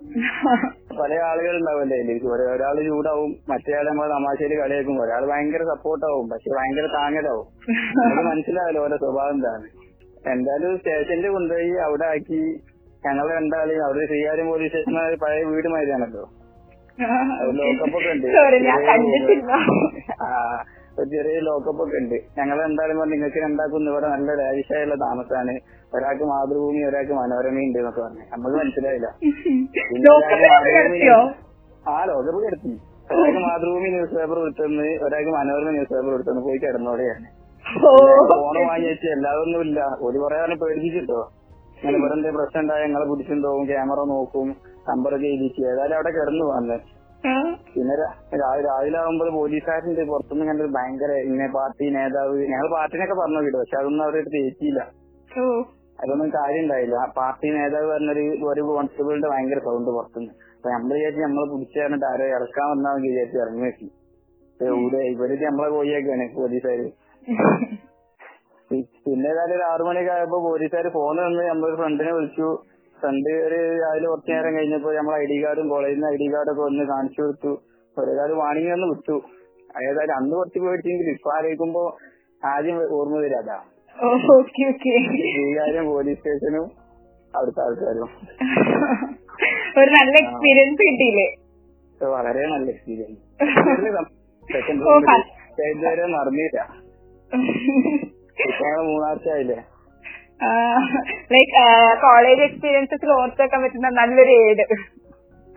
പല 0.99 1.11
ആളുകൾ 1.29 1.53
ഉണ്ടാവല്ലേ 1.59 1.97
ഒരാൾ 2.55 2.77
ചൂടാവും 2.89 3.31
മറ്റേ 3.51 3.73
ആൾ 3.79 3.85
നമ്മളെ 3.89 4.09
തമാശയിൽ 4.15 4.53
കളിയാക്കും. 4.61 4.95
ഒരാൾ 5.05 5.23
ഭയങ്കര 5.31 5.63
സപ്പോർട്ടാവും 5.71 6.25
പക്ഷെ 6.33 6.51
ഭയങ്കര 6.57 6.85
താങ്ങലാവും. 6.97 7.47
നമുക്ക് 7.99 8.25
മനസ്സിലാവില്ല 8.31 8.83
ഓരോ 8.85 8.97
സ്വഭാവം 9.03 9.33
എന്താണ്. 9.37 9.67
എന്തായാലും 10.33 10.73
സ്റ്റേഷനിൽ 10.81 11.27
കൊണ്ടുപോയി 11.37 11.73
അവിടെ 11.87 12.07
ആക്കി 12.13 12.41
ഞങ്ങൾ 13.07 13.25
രണ്ടാളെയും 13.39 13.83
അവിടെ 13.87 14.05
ശ്രീകാര്യം 14.11 14.47
പോലീസ് 14.53 14.71
സ്റ്റേഷൻ 14.71 15.19
പഴയ 15.23 15.43
വീട് 15.51 15.69
മാതിരിയാണല്ലോ. 15.75 16.25
ലോക്കപ്പൊക്കെ 17.59 18.09
ഉണ്ട്. 18.15 18.27
ആ 20.25 20.29
ഒരു 20.97 21.09
ചെറിയ 21.09 21.39
ലോക്കപ്പ് 21.39 21.83
ഒക്കെ 21.83 21.97
ഉണ്ട്. 21.97 22.15
ഞങ്ങൾ 22.37 22.65
എന്തായാലും 22.65 22.99
പറഞ്ഞു 22.99 23.13
നിങ്ങൾക്ക് 23.13 23.37
രണ്ടാക്കും 23.37 23.89
ഇവിടെ 23.89 24.07
നല്ല 24.07 24.33
ലാവിഷായുള്ള 24.33 24.95
താമസമാണ്. 24.95 25.59
ഒരാൾക്ക് 25.93 26.23
മാതൃഭൂമി 26.23 26.85
ഒരാൾക്ക് 26.85 27.13
മനോരമ 27.13 27.65
ഉണ്ട് 27.65 27.79
എന്നൊക്കെ 27.79 28.01
പറഞ്ഞു. 28.01 28.21
നമുക്ക് 28.33 28.57
മനസ്സിലായില്ല. 28.57 29.07
ആ 31.85 32.05
ലോകപ്പ് 32.05 32.45
കിടത്തി 32.45 32.79
ഒരാൾക്ക് 33.09 33.39
മാതൃഭൂമി 33.39 33.89
ന്യൂസ് 33.89 34.15
പേപ്പർ 34.15 34.39
എടുത്തെന്ന് 34.39 35.05
ഒരാൾക്ക് 35.05 35.29
മനോരമ 35.29 35.69
ന്യൂസ് 35.69 35.89
പേപ്പർ 35.89 36.13
എടുത്തെന്ന് 36.13 36.41
പോയി 36.41 36.57
കിടന്നോടെയാണ്. 36.57 37.25
ഫോൺ 38.31 38.67
വാങ്ങി 38.67 38.87
വെച്ച് 38.87 39.07
എല്ലാതൊന്നും 39.07 39.61
ഇല്ല. 39.61 39.97
ഒരു 40.01 40.19
കുറെ 40.19 40.35
കാലം 40.35 40.57
പേടിച്ചിട്ടോ 40.57 41.31
ഇങ്ങനെ 41.77 41.97
ഇവിടെ 41.97 42.13
എന്തെങ്കിലും 42.13 42.41
പ്രശ്നം 42.41 42.61
ഉണ്ടായ? 42.61 42.85
ഞങ്ങളെ 42.85 43.09
പിടിച്ചിട്ടുണ്ടാവും 43.09 43.67
ക്യാമറ 43.67 44.05
നോക്കും 44.05 44.55
നമ്പർ 44.87 45.17
ചെയ്തിട്ട് 45.17 45.71
ഏതായാലും 45.71 45.95
അവിടെ 45.95 46.09
കിടന്നു 46.09 46.45
വന്ന്. 46.45 46.96
പിന്നെ 47.73 47.93
രാവിലെ 48.65 48.97
ആകുമ്പോൾ 48.99 49.29
പോലീസുകാരുണ്ട്. 49.29 50.01
പുറത്തുനിന്ന് 50.11 50.45
കണ്ടത് 50.45 50.69
ഭയങ്കര 50.73 51.11
ഇങ്ങനെ 51.27 51.47
പാർട്ടി 51.53 51.85
നേതാവ്. 51.89 52.37
ഞങ്ങൾ 52.51 52.67
പാർട്ടിനൊക്കെ 52.75 53.15
പറഞ്ഞു 53.21 53.41
വിടും. 53.45 53.59
പക്ഷെ 53.59 53.77
അതൊന്നും 53.77 54.03
അവരുടെ 54.03 54.31
തേച്ചിയില്ല 54.37 54.81
അതൊന്നും 55.99 56.29
കാര്യം 56.29 56.63
ഉണ്ടായില്ല 56.63 56.95
ആ 56.95 57.05
പാർട്ടി 57.15 57.47
നേതാവ് 57.49 57.87
പറഞ്ഞൊരു 57.91 58.23
ഒരു 58.51 58.61
കോൺസ്റ്റബിളിന്റെ 58.61 59.29
ഭയങ്കര 59.29 59.59
സൗണ്ട് 59.59 59.89
പുറത്തുനിന്ന്. 59.89 60.33
അപ്പൊ 60.57 60.69
നമ്മൾ 60.69 60.93
വിചാരിച്ചു 60.93 61.21
നമ്മളെ 61.21 61.47
പിടിച്ചു 61.53 61.79
പറഞ്ഞിട്ട് 61.79 62.05
ആരോ 62.05 62.25
ഇറക്കാൻ 62.37 62.65
വന്നാൽ 62.69 63.01
വിചാരിച്ചു 63.07 63.37
ഇറങ്ങി 63.37 63.63
വെച്ചു 63.65 63.87
ഇവിടെ 64.59 65.01
ഇവർ 65.13 65.31
നമ്മളെ 65.43 65.69
കോഴിയൊക്കെയാണ് 65.69 66.27
പോലീസുകാര്. 66.35 66.87
പിന്നെ 69.03 69.27
ഏതായാലും 69.31 69.53
ഒരു 69.55 69.63
ആറു 69.63 69.83
മണിയൊക്കെ 69.83 70.11
ആയപ്പോ 70.11 70.37
പോലീസുകാർ 70.45 70.87
ഫോൺ 70.89 71.17
തന്ന് 71.17 71.43
നമ്മളൊരു 71.49 71.75
ഫ്രണ്ടിനെ 71.75 72.11
വിളിച്ചു. 72.13 72.47
ഫ്രണ്ട് 72.97 73.29
ഒരു 73.47 73.59
രാവിലെ 73.81 74.07
കുറച്ചു 74.07 74.31
നേരം 74.31 74.53
കഴിഞ്ഞപ്പോ 74.57 74.89
നമ്മൾ 74.97 75.13
ഐഡി 75.23 75.37
കാർഡും 75.43 75.67
കോളേജിൽ 75.71 76.05
ഐഡി 76.05 76.15
ഐ 76.15 76.21
ഡി 76.21 76.27
കാർഡൊക്കെ 76.33 76.63
ഒന്ന് 76.67 76.83
കാണിച്ചു 76.91 77.19
കൊടുത്തു. 77.21 77.51
ഒരേതായാലും 77.97 78.37
വാണിംഗ് 78.41 78.71
ഒന്ന് 78.75 78.87
വിട്ടു. 78.91 79.15
ഏതായാലും 79.81 80.15
അന്ന് 80.17 80.33
കുറച്ച് 80.37 80.59
പേടിച്ചെങ്കിലും 80.63 81.13
ഇപ്പൊ 81.15 81.29
ആലോചിക്കുമ്പോ 81.35 81.83
ആദ്യം 82.41 82.77
ഓർമ്മ 82.97 83.15
വരിക 83.23 83.39
അതാ. 83.43 83.57
ശ്രീകാര്യം 85.27 85.85
പോലീസ് 85.91 86.19
സ്റ്റേഷനും 86.19 86.65
അവിടുത്തെ 87.33 87.61
ആൾക്കാരും. 87.65 88.09
ഒരു 89.79 89.89
നല്ല 89.97 90.13
എക്സ്പീരിയൻസ് 90.23 90.81
കിട്ടിയില്ലേ? 90.81 91.27
വളരെ 92.01 92.43
നല്ല 92.53 92.67
എക്സ്പീരിയൻസ് 92.75 93.21
സെക്കൻഡ് 94.49 94.83
ഇതുവരെ 95.69 96.05
നടന്നില്ല. 96.13 96.59
ഇപ്പൊ 98.39 98.67
മൂന്നാഴ്ച 98.67 98.85
മൂന്നാഴ്ചയായില്ലേ 98.87 99.57
ലൈക്ക് 101.31 101.63
കോളേജ് 102.01 102.41
എക്സ്പീരിയൻസസിൽ 102.41 103.11
ഓർത്തെക്കാൻ 103.11 103.61
പറ്റുന്ന 103.63 103.89
നല്ലൊരു 103.89 104.29
ഏഡ് 104.29 104.65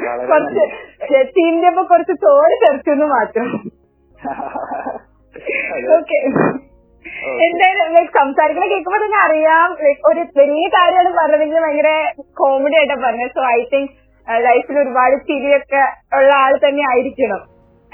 കുറച്ച് 0.01 0.65
കുറച്ച് 1.01 1.31
ചീന്റപ്പോ 1.31 1.83
കുറച്ച് 1.83 2.13
തോട് 2.13 2.55
തെറിച്ചു 2.65 2.91
മാത്രം. 2.91 3.49
ഓക്കെ 5.97 6.19
എന്തായാലും 7.45 7.93
ലൈക് 7.93 8.19
സംസാരിക്കണ 8.19 8.65
കേൾക്കുമ്പോ 8.67 8.99
തന്നെ 9.05 9.19
അറിയാം 9.19 9.77
ലൈക് 9.81 10.03
ഒരു 10.07 10.21
വലിയ 10.37 10.69
കാര്യമാണ് 10.69 11.11
പറഞ്ഞതെങ്കിൽ 11.17 11.61
ഭയങ്കര 11.61 11.91
കോമഡി 12.35 12.77
ആയിട്ടാ 12.77 12.95
പറഞ്ഞത്. 12.95 13.29
സോ 13.29 13.45
ഐ 13.47 13.65
തിങ്ക് 13.73 13.91
ലൈഫിൽ 14.29 14.79
ഒരുപാട് 14.79 15.17
ചിരിയൊക്കെ 15.17 15.83
ഉള്ള 16.17 16.35
ആൾ 16.35 16.53
തന്നെ 16.57 16.83
ആയിരിക്കണം. 16.91 17.41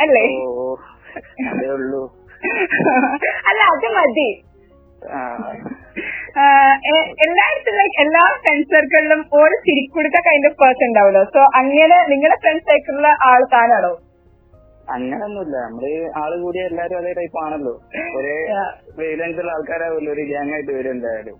അല്ലേ? 0.01 0.25
അല്ല 3.51 3.61
അത് 3.75 3.87
മതി. 3.99 4.43
എല്ലായിടത്തും 7.25 7.77
ലൈക്ക് 7.81 7.99
എല്ലാ 8.05 8.23
ഫ്രണ്ട് 8.43 8.73
സർക്കിളിലും 8.73 9.21
ഒരു 9.39 9.57
ചിരിക്കുടുക്ക 9.67 10.19
കൈൻഡ് 10.27 10.49
ഓഫ് 10.51 10.59
പേഴ്സൺ 10.63 10.87
ഉണ്ടാവുമല്ലോ 10.91 11.23
സോ 11.35 11.43
അങ്ങനെ 11.61 11.99
നിങ്ങളുടെ 12.13 12.37
ഫ്രണ്ട് 12.43 12.65
സർക്കിളിലെ 12.71 13.13
ആൾ 13.29 13.43
താനാണോ? 13.55 13.93
അങ്ങനൊന്നുമില്ല. 14.95 15.57
നമ്മൾ 15.67 15.85
ആൾ 16.23 16.33
കൂടി 16.43 16.59
എല്ലാരും 16.69 16.99
അതേ 17.01 17.13
ടൈപ്പ് 17.19 17.39
ആണല്ലോ. 17.45 17.75
ഒരേ 18.19 18.37
വെയിലൻസ് 18.99 19.41
ഉള്ള 19.43 19.51
ആൾക്കാരാവുമല്ലോ 19.57 20.13
ഒരു 20.17 20.25
ഗ്യാങ് 20.31 20.53
ആയിട്ട് 20.57 20.73
വരും 20.79 20.93
എന്തായാലും. 20.97 21.39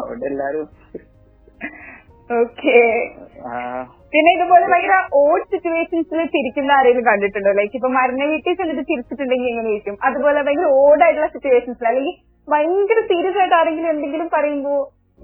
അവിടെ 0.00 0.26
എല്ലാരും 0.32 0.66
ഓക്കെ 2.30 2.78
പിന്നെ 4.12 4.30
ഇതുപോലെ 4.36 4.66
ഭയങ്കര 4.72 4.96
ഓഡ് 5.20 5.44
സിറ്റുവേഷൻസിൽ 5.52 6.20
ചിരിക്കുന്ന 6.34 6.70
ആരെങ്കിലും 6.76 7.04
കണ്ടിട്ടുണ്ടോ? 7.08 7.50
ലൈക്ക് 7.58 7.76
ഇപ്പൊ 7.78 7.88
മരണ 7.96 8.22
വീട്ടിൽ 8.30 8.54
ചെന്നിട്ട് 8.60 8.82
ചിരിച്ചിട്ടുണ്ടെങ്കിൽ 8.90 9.48
എങ്ങനെ 9.52 9.70
ഇരിക്കും? 9.72 9.96
അതുപോലെ 10.08 10.38
ഭയങ്കര 10.48 10.68
ആയിട്ടുള്ള 11.06 11.28
സിറ്റുവേഷൻസിൽ 11.36 11.88
അല്ലെങ്കിൽ 11.90 12.16
ഭയങ്കര 12.52 13.00
സീരിയസ് 13.10 13.38
ആയിട്ട് 13.42 13.56
ആരെങ്കിലും 13.58 13.90
എന്തെങ്കിലും 13.94 14.28
പറയുമ്പോ 14.34 14.74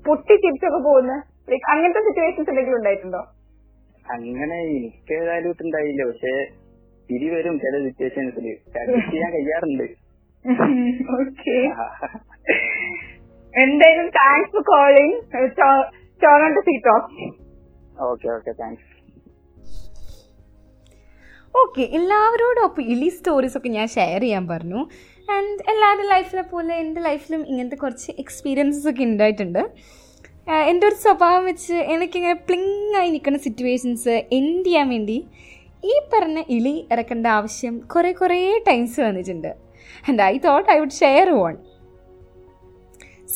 പൊട്ടി 0.06 0.34
ചിരിച്ചൊക്കെ 0.44 0.80
പോകുന്ന 0.86 1.12
ലൈക് 1.50 1.66
അങ്ങനത്തെ 1.72 2.02
സിറ്റുവേഷൻസ് 2.06 2.50
എന്തെങ്കിലും 2.52 2.78
ഉണ്ടായിട്ടുണ്ടോ? 2.78 3.20
അങ്ങനെ 4.06 4.56
എനിക്ക് 4.68 5.14
ഏതായാലും 5.18 5.52
ഉണ്ടായില്ല. 5.66 6.02
പക്ഷെ 6.10 6.32
തിരി 7.08 7.28
വരും 7.34 7.56
ചില 7.64 7.74
സിറ്റുവേഷൻസിൽ 7.86 8.46
ഞാൻ 8.76 8.86
ചെയ്യാൻ 9.12 9.30
കഴിയാറുണ്ട്. 9.36 9.86
ഓക്കെ 11.16 11.56
എന്തായാലും 13.54 14.08
thanks 14.18 14.52
for 14.56 14.64
calling 14.72 15.16
Toronto 16.20 16.62
C 16.68 16.74
talk 16.88 17.26
okay 18.10 18.28
okay 18.36 18.52
thanks 18.60 18.92
okay 21.54 21.84
എല്ലാവരോടും 21.98 22.64
അപ്പോൾ 22.68 22.82
ഇലി 22.94 23.08
സ്റ്റോറീസ് 23.16 23.56
ഒക്കെ 23.58 23.70
ഞാൻ 23.76 23.86
ഷെയർ 23.96 24.22
ചെയ്യാൻ 24.24 24.44
പറഞ്ഞു. 24.48 24.80
ആൻഡ് 25.34 25.62
എല്ലാവരുടെ 25.72 26.08
ലൈഫിലെ 26.14 26.44
പോലെ 26.52 26.74
എന്റെ 26.82 27.00
ലൈഫിലും 27.06 27.42
ഇങ്ങനത്തെ 27.50 27.78
കുറച്ച് 27.82 28.10
എക്സ്പീരിയൻസസ് 28.22 28.88
ഒക്കെ 28.90 29.04
ഉണ്ടായിട്ടുണ്ട്. 29.10 29.62
എന്റെ 30.70 30.84
ഒരു 30.88 30.96
സ്വഭാവം 31.04 31.44
വെച്ച് 31.50 31.76
എനിക്കിങ്ങനെ 31.94 32.36
പ്ലിങ് 32.48 32.96
ആയി 33.00 33.08
നിൽക്കുന്ന 33.14 33.38
സിറ്റുവേഷൻസ് 33.46 34.14
എൻഡ് 34.38 34.66
ചെയ്യാൻ 34.66 34.86
വേണ്ടി 34.94 35.18
ഈ 35.90 35.94
പറഞ്ഞ 36.12 36.38
ഇലി 36.56 36.74
ഇറക്കേണ്ട 36.92 37.26
ആവശ്യം 37.38 37.74
കുറേ 37.94 38.10
കുറേ 38.20 38.38
ടൈംസ് 38.68 38.98
വന്നിട്ടുണ്ട്. 39.06 39.50
And 40.08 40.22
I 40.32 40.34
thought 40.46 40.68
I 40.74 40.76
would 40.80 40.98
share 41.02 41.28
one 41.40 41.56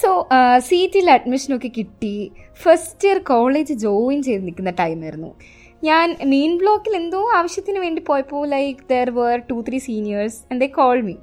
so 0.01 0.11
സീറ്റിൽ 0.71 1.07
അഡ്മിഷനൊക്കെ 1.17 1.71
കിട്ടി. 1.79 2.17
ഫസ്റ്റ് 2.63 3.07
ഇയർ 3.09 3.19
കോളേജ് 3.33 3.75
ജോയിൻ 3.87 4.19
ചെയ്ത് 4.29 4.45
നിൽക്കുന്ന 4.49 4.73
ടൈമായിരുന്നു 4.83 5.31
ഞാൻ 5.83 6.09
മെയിൻ 6.33 6.53
ബ്ലോക്കിൽ 6.63 6.95
എന്തോ 7.03 7.21
ആവശ്യത്തിന് 7.37 7.79
വേണ്ടി 7.85 8.01
പോയപ്പോൾ 8.09 8.43
like 8.57 8.81
there 8.91 9.11
were 9.19 9.37
two 9.51 9.57
three 9.69 9.79
seniors 9.89 10.39
and 10.51 10.61
they 10.63 10.69
call 10.81 10.99
me 11.07 11.15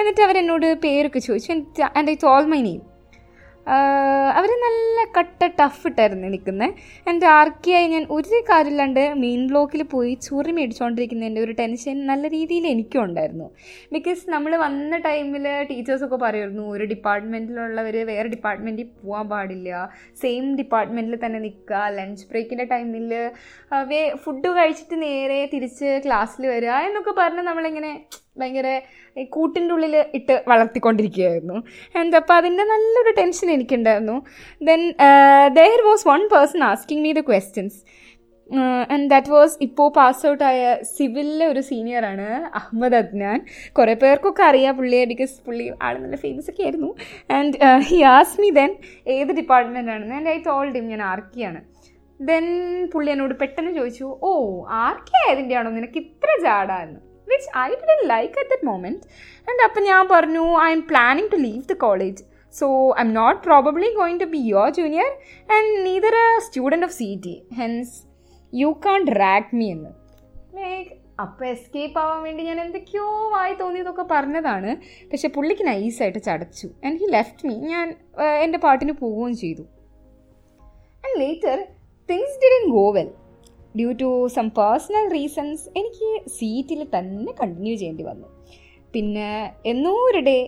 എന്നിട്ട് 0.00 0.22
അവരെന്നോട് 0.22 0.68
പേരൊക്കെ 0.84 1.18
ചോദിച്ചു. 1.18 1.82
And 1.96 2.10
I 2.10 2.16
told 2.22 2.44
my 2.54 2.62
name 2.62 2.80
അവർ 4.38 4.50
നല്ല 4.64 4.98
കട്ട 5.16 5.46
ടഫ് 5.60 5.82
ഇട്ടായിരുന്നു 5.86 6.28
നിൽക്കുന്നത് 6.28 6.70
എന്റെ 7.10 7.26
ആർക്കിയായി 7.26 7.86
ഞാൻ 7.86 8.04
ഒരു 8.10 8.38
കാര്യമില്ലാണ്ട് 8.50 9.00
മെയിൻ 9.14 9.40
ബ്ലോക്കിൽ 9.48 9.82
പോയി 9.82 10.12
ചുറി 10.26 10.52
മേടിച്ചുകൊണ്ടിരിക്കുന്നതിന്റെ 10.52 11.40
ഒരു 11.40 11.52
ടെൻഷൻ 11.52 12.06
നല്ല 12.06 12.28
രീതിയിൽ 12.28 12.66
എനിക്കും 12.66 13.00
ഉണ്ടായിരുന്നു. 13.04 13.46
ബിക്കോസ് 13.92 14.22
നമ്മൾ 14.30 14.56
വന്ന 14.56 14.98
ടൈമിൽ 15.06 15.46
ടീച്ചേഴ്സൊക്കെ 15.70 16.16
പറയുമായിരുന്നു 16.16 16.64
ഒരു 16.76 16.84
ഡിപ്പാർട്ട്മെന്റിലുള്ളവർ 16.84 17.98
വേറെ 18.12 18.28
ഡിപ്പാർട്ട്മെന്റിൽ 18.28 18.88
പോകാൻ 19.02 19.28
പാടില്ല. 19.28 19.90
സെയിം 20.22 20.56
ഡിപ്പാർട്ട്മെന്റിൽ 20.56 21.18
തന്നെ 21.26 21.40
നിൽക്കുക. 21.46 21.82
ലഞ്ച് 21.98 22.26
ബ്രേക്കിന്റെ 22.30 22.64
ടൈമിൽ 22.64 23.12
വേ 23.92 24.00
ഫുഡ് 24.24 24.50
കഴിച്ചിട്ട് 24.58 25.02
നേരെ 25.02 25.38
തിരിച്ച് 25.54 26.00
ക്ലാസ്സിൽ 26.06 26.46
വരിക 26.46 26.80
എന്നൊക്കെ 26.88 27.14
പറഞ്ഞ് 27.18 27.44
നമ്മളിങ്ങനെ 27.50 27.92
ഭയങ്കര 28.36 28.68
കൂട്ടിന്റെ 29.36 29.72
ഉള്ളിൽ 29.74 29.94
ഇട്ട് 30.18 30.34
വളർത്തിക്കൊണ്ടിരിക്കുകയായിരുന്നു. 30.50 31.56
ആൻഡ് 32.00 32.16
അപ്പോൾ 32.20 32.34
അതിന്റെ 32.40 32.64
നല്ലൊരു 32.72 33.12
ടെൻഷൻ 33.20 33.48
എനിക്കുണ്ടായിരുന്നു. 33.56 34.16
Then 34.68 34.82
there 35.58 35.80
was 35.88 36.06
one 36.12 36.22
person 36.34 36.62
asking 36.72 37.04
me 37.06 37.12
the 37.18 37.22
questions 37.30 37.78
and 38.92 39.06
that 39.10 39.30
was 39.34 39.56
ഇപ്പോൾ 39.66 39.88
പാസ് 39.96 40.22
ഔട്ട് 40.30 40.44
ആയ 40.50 40.60
സിവിലിലെ 40.94 41.46
ഒരു 41.52 41.60
സീനിയറാണ് 41.70 42.28
അഹമ്മദ് 42.60 42.96
അദ്നാൻ. 43.00 43.38
കുറേ 43.78 43.94
പേർക്കൊക്കെ 44.04 44.42
അറിയാം 44.50 44.72
പുള്ളിയെ 44.78 45.04
ബിക്കോസ് 45.12 45.34
പുള്ളി 45.48 45.66
ആൾ 45.88 45.94
നല്ല 46.04 46.16
ഫേമസ് 46.24 46.50
ഒക്കെ 46.52 46.64
ആയിരുന്നു. 46.68 46.90
And 47.38 47.52
he 47.90 48.00
ask 48.14 48.34
me 48.40 48.50
then 48.60 48.72
ഏത് 49.16 49.32
ഡിപ്പാർട്ട്മെന്റ് 49.40 49.92
ആണെന്ന് 49.96 50.16
ആൻഡ് 50.20 50.32
ഐ 50.36 50.38
ടോൾഡ് 50.48 50.74
ഹിം 50.78 50.88
ഞാൻ 50.94 51.04
ആർക്കിയാണ് 51.12 51.62
ദെൻ 52.20 52.46
പുള്ളി 52.94 53.10
എന്നോട് 53.12 53.36
പെട്ടെന്ന് 53.42 53.74
ചോദിച്ചു 53.78 54.08
ഓ 54.22 54.32
ആർക്കിയായതിന്റെ 54.86 55.56
ആണോ? 55.60 55.70
നിനക്ക് 55.78 55.98
ഇത്ര 56.04 56.30
ജാടാന്ന് 56.46 56.98
which 57.40 57.52
I 57.66 57.68
did 57.90 57.96
like 58.14 58.34
at 58.40 58.50
that 58.54 58.68
moment 58.72 59.02
and 59.48 59.62
അപ്പം 59.68 59.84
ഞാൻ 59.90 60.02
പറഞ്ഞു 60.14 60.44
I'm 60.76 60.82
planning 60.92 61.30
to 61.34 61.40
leave 61.46 61.62
the 61.72 61.76
college 61.86 62.22
so 62.60 62.66
I'm 63.06 63.10
not 63.20 63.40
probably 63.48 63.90
going 63.98 64.20
to 64.22 64.28
be 64.36 64.40
your 64.52 64.70
junior 64.78 65.10
and 65.56 65.72
neither 65.88 66.14
a 66.22 66.28
student 66.46 66.86
of 66.88 66.96
C 67.00 67.10
T 67.26 67.34
hence 67.60 67.92
you 68.52 68.70
can't 68.86 69.00
drag 69.12 69.56
me 69.60 69.68
എന്ന് 69.76 69.92
like 70.60 70.90
അപ്പോൾ 71.22 71.46
escape 71.54 71.98
ആവാൻ 72.02 72.20
വേണ്ടി 72.26 72.42
ഞാൻ 72.48 72.58
എന്തൊക്കെയോ 72.64 73.06
വായി 73.32 73.54
തോന്നിയതൊക്കെ 73.58 74.04
പറഞ്ഞതാണ്. 74.12 74.70
പക്ഷെ 75.10 75.28
പുള്ളിക്ക് 75.34 75.64
നൈസായിട്ട് 75.68 76.20
ചടച്ചു. 76.28 76.68
ആൻഡ് 76.84 76.98
ഹി 77.00 77.06
ലെഫ്റ്റ് 77.16 77.44
മീ 77.48 77.54
ഞാൻ 77.72 77.88
എന്റെ 78.44 78.58
പാട്ടിന് 78.64 78.94
പോവുകയും 79.02 79.34
ചെയ്തു. 79.42 79.64
And 81.04 81.16
later 81.22 81.58
things 82.08 82.38
didn't 82.44 82.64
go 82.76 82.84
well 82.96 83.10
due 83.78 83.90
to 84.02 84.08
some 84.36 84.46
personal 84.60 85.04
reasons 85.16 85.64
എനിക്ക് 85.80 86.08
സീറ്റിൽ 86.38 86.80
തന്നെ 86.94 87.32
കണ്ടിന്യൂ 87.40 87.74
ചെയ്യേണ്ടി 87.80 88.06
വന്നു. 88.10 88.28
പിന്നെ 88.94 89.28
എന്നോ 89.72 89.92
ഒരു 90.08 90.20
ഡേ 90.28 90.38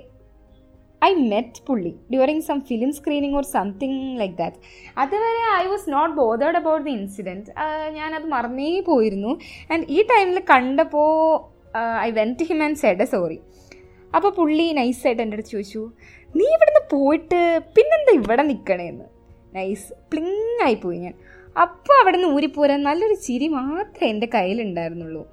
ഐ 1.02 1.10
മെറ്റ് 1.30 1.60
പുള്ളി 1.68 1.92
during 2.12 2.44
some 2.48 2.58
film 2.68 2.90
screening 2.98 3.36
or 3.38 3.44
something 3.54 4.00
like 4.20 4.36
that 4.40 4.58
അതുവരെ 5.02 5.42
I 5.62 5.64
was 5.72 5.86
not 5.94 6.12
bothered 6.20 6.58
about 6.60 6.84
the 6.88 6.92
incident 6.98 7.50
ഞാനത് 7.98 8.28
മറന്നേ 8.34 8.68
പോയിരുന്നു. 8.90 9.32
ആൻഡ് 9.72 9.86
ഈ 9.96 9.98
ടൈമിൽ 10.12 10.38
കണ്ടപ്പോൾ 10.52 11.10
I 12.06 12.08
went 12.20 12.46
him 12.50 12.60
and 12.66 12.80
said 12.84 13.06
sorry 13.14 13.38
അപ്പോൾ 14.16 14.30
പുള്ളി 14.38 14.66
നൈസായിട്ട് 14.78 15.22
എന്റെ 15.24 15.36
അടുത്ത് 15.36 15.52
ചോദിച്ചു 15.56 15.82
നീ 16.34 16.46
ഇവിടുന്ന് 16.56 16.82
പോയിട്ട് 16.94 17.40
പിന്നെന്താ 17.76 18.12
ഇവിടെ 18.20 18.42
നിൽക്കണേന്ന് 18.50 19.06
നൈസ് 19.56 19.88
പ്ലിങ് 20.10 20.60
ആയിപ്പോയി 20.66 20.98
ഞാൻ. 21.04 21.14
അപ്പോൾ 21.56 22.00
അവിടെ 22.00 22.16
നിന്ന് 22.16 22.34
ഊരിപ്പോരാൻ 22.34 22.82
നല്ലൊരു 22.82 23.14
ചിരി 23.14 23.48
മാത്രമേ 23.48 24.10
എന്റെ 24.10 24.28
കയ്യിലുണ്ടായിരുന്നുള്ളൂ. 24.34 25.26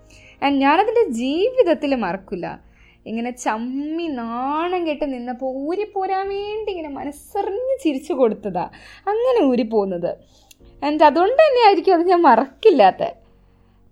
ആൻഡ് 0.44 0.62
ഞാനതിന്റെ 0.62 1.04
ജീവിതത്തിൽ 1.04 1.96
മറക്കില്ല. 1.96 2.70
ഇങ്ങനെ 3.06 3.32
ചമ്മി 3.32 4.08
നാണം 4.08 4.88
കെട്ട് 4.88 5.14
നിന്നപ്പോൾ 5.14 5.56
ഊരിപ്പോരാൻ 5.56 6.28
വേണ്ടി 6.30 6.72
ഇങ്ങനെ 6.72 6.90
മനസ്സറിഞ്ഞ് 6.90 7.78
ചിരിച്ചു 7.84 8.14
കൊടുത്തതാ. 8.14 8.70
അങ്ങനെ 9.08 9.46
ഊരിപ്പോകുന്നത് 9.46 10.18
ആൻഡ് 10.84 11.04
അതുകൊണ്ട് 11.04 11.42
തന്നെയായിരിക്കും 11.42 11.94
അത് 11.94 12.04
ഞാൻ 12.08 12.22
മറക്കില്ലാത്ത. 12.22 13.04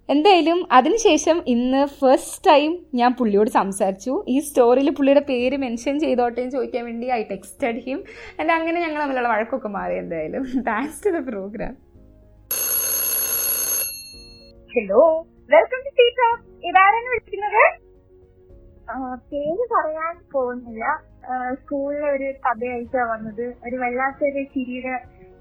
എന്തായാലും 0.10 0.68
അതിനുശേഷം 0.72 1.44
ഇന്ന് 1.48 1.86
ഫസ്റ്റ് 1.86 2.52
ടൈം 2.52 2.78
ഞാൻ 2.96 3.14
പുള്ളിയോട് 3.14 3.50
സംസാരിച്ചു. 3.50 4.26
ഈ 4.28 4.40
സ്റ്റോറിയിൽ 4.40 4.90
പുള്ളിയുടെ 4.90 5.20
പേര് 5.20 5.58
മെൻഷൻ 5.58 6.00
ചെയ്തോട്ടെ 6.00 6.42
എന്ന് 6.42 6.52
ചോദിക്കാൻ 6.52 6.86
വേണ്ടി 6.86 7.08
ഐ 7.08 7.24
ടെക്സ്റ്റഡ് 7.24 7.80
ഹിം 7.80 8.04
ആൻഡ് 8.40 8.52
അങ്ങനെ 8.52 8.82
ഞങ്ങൾ 8.82 9.02
തമ്മിലുള്ള 9.02 9.28
വഴക്കൊക്കെ 9.28 9.68
മാറി 9.68 9.98
എന്തായാലും. 9.98 10.46
Thanks 10.62 11.06
to 11.06 11.10
the 11.10 11.30
program 11.30 11.87
hello 14.78 15.04
welcome 15.52 15.80
to 15.86 15.92
teacher 16.00 16.32
ഇതാരാണ് 16.70 17.08
വിളിക്കുന്നത് 17.12 17.64
പേര് 19.32 19.64
പറയാൻ 19.72 20.12
പോകുന്നില്ല. 20.34 20.84
സ്കൂളിലെ 21.60 22.08
ഒരു 22.16 22.28
കഥയായിട്ടാ 22.46 23.04
വന്നത്. 23.12 23.46
ഒരു 23.68 23.78
വല്ലാത്തൊരു 23.84 24.42
ചിരിയുടെ 24.54 24.94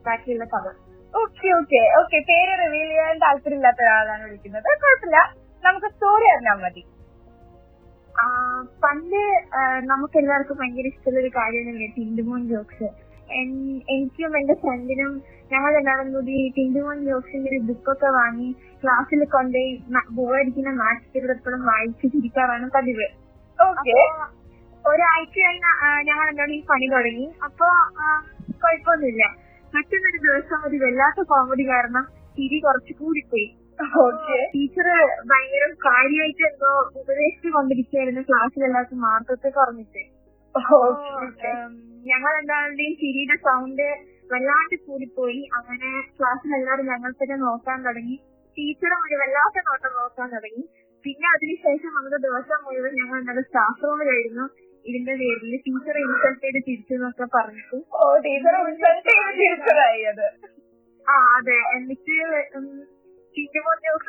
ബാക്കിയുള്ള 0.07 0.45
കഥ. 0.55 0.67
ഓക്കെ 1.15 1.49
ഓക്കെ 1.59 1.83
ഓക്കെ 2.01 2.21
പേര് 2.31 2.55
റിവീൽ 2.63 2.89
ചെയ്യാൻ 2.93 3.19
താല്പര്യമില്ലാത്ത 3.25 3.83
ഒരാളാണ് 3.87 4.25
വിളിക്കുന്നത്. 4.29 4.71
കുഴപ്പമില്ല. 4.85 5.19
നമുക്ക് 5.67 5.91
സ്റ്റോറി 5.95 6.29
അറിഞ്ഞാൽ 6.35 6.59
മതി. 6.65 6.85
പണ്ട് 8.85 9.23
നമുക്ക് 9.93 10.19
എല്ലാവർക്കും 10.23 10.59
ഭയങ്കര 10.63 10.89
ഇഷ്ടമുള്ള 10.95 11.21
ഒരു 11.25 11.33
കാര്യമാണ് 11.39 11.91
ടിൻഡുമോൻ 11.99 12.43
ജോക്സ് 12.55 12.89
എനിക്കും 13.31 14.39
എന്റെ 14.39 14.55
ഫ്രണ്ടിനും 14.55 15.23
ഞങ്ങൾ 15.53 15.79
എല്ലാവരും 15.79 16.13
കൂടി 16.13 16.53
ടിൻഡുമോൻ 16.57 17.05
ജോക്സിന്റെ 17.05 17.51
ഒരു 17.51 17.59
ബുക്കൊക്കെ 17.59 18.07
വാങ്ങി 18.07 18.53
ക്ലാസ്സിൽ 18.83 19.25
കൊണ്ടുപോയി 19.25 19.83
ബോറടിക്കുന്ന 20.11 20.71
മാത്സ് 20.71 21.13
പീരീഡ് 21.15 21.31
എപ്പോഴും 21.31 21.67
വായിച്ച് 21.67 22.13
ചിരിക്കാറാണ് 22.13 22.71
പതിവ്. 22.75 23.07
ഒരാഴ്ച 24.85 25.37
കഴിഞ്ഞ 25.39 25.67
ഞങ്ങൾ 26.03 26.29
എന്നോട് 26.29 26.51
ഈ 26.51 26.65
പണി 26.65 26.87
തുടങ്ങി. 26.87 27.27
അപ്പൊ 27.45 27.69
കുഴപ്പമൊന്നുമില്ല. 28.65 29.25
മറ്റൊന്നൊരു 29.75 30.19
ദിവസം 30.27 30.69
ഒരു 30.69 30.77
വല്ലാത്ത 30.77 31.27
കോമഡി 31.29 31.69
കാരണം 31.69 32.05
ചിരി 32.37 32.59
കുറച്ച് 32.59 32.93
കൂടിപ്പോയി. 32.93 33.49
ടീച്ചർ 34.57 34.87
ഭയങ്കര 35.27 35.65
കാര്യമായിട്ട് 35.87 36.43
എന്തോ 36.43 36.91
ഉപദേശിച്ചു 36.97 37.49
കൊണ്ടിരിക്കുകയായിരുന്നു. 37.49 38.21
ക്ലാസ്സിൽ 38.21 38.65
എല്ലാവർക്കും 38.65 39.01
മാർക്കൊക്കെ 39.01 39.49
കുറഞ്ഞിട്ട്. 39.49 40.16
ഞങ്ങൾ 42.11 42.33
എല്ലാവരുടെയും 42.39 42.95
ചിരിയുടെ 42.95 43.37
സൗണ്ട് 43.37 43.87
വല്ലാണ്ട് 44.33 44.75
കൂടിപ്പോയി. 44.87 45.49
അങ്ങനെ 45.55 45.89
ക്ലാസ്സിൽ 46.21 46.55
എല്ലാവരും 46.55 46.87
ഞങ്ങൾ 46.87 47.11
തന്നെ 47.11 47.37
നോക്കാൻ 47.37 47.85
തുടങ്ങി. 47.85 48.17
ടീച്ചറും 48.57 49.01
ഒരു 49.07 49.15
വല്ലാത്ത 49.15 49.59
നോട്ടം 49.67 49.93
നോക്കാൻ 49.93 50.29
തുടങ്ങി. 50.31 50.63
പിന്നെ 51.05 51.27
അതിനുശേഷം 51.35 51.91
നമ്മുടെ 51.95 52.17
ദിവസം 52.17 52.59
മുഴുവൻ 52.65 52.93
ഞങ്ങൾ 52.95 53.19
എന്താണ് 53.19 53.41
സ്റ്റാഫ് 53.41 53.85
റൂമിലായിരുന്നു 53.85 54.47
ഇതിന്റെ 54.85 55.15
പേരിൽ 55.15 55.57
ടീച്ചറെ 55.57 56.01
ഇൻസൾട്ട് 56.01 56.41
ചെയ്ത് 56.45 56.59
തിരിച്ചു 56.67 56.95
എന്നൊക്കെ 56.95 57.27
പറഞ്ഞിട്ട്. 57.35 57.77
ഓ 57.93 58.17
ടീച്ചർ 58.17 58.69
ഇൻസൾട്ട് 58.69 59.09
ചെയ്ത് 59.09 59.39
തിരിച്ചതായി 59.39 60.03
അത്. 60.03 60.27
ആ 61.07 61.17
അതെ. 61.37 61.59
എന്നിട്ട് 61.77 62.17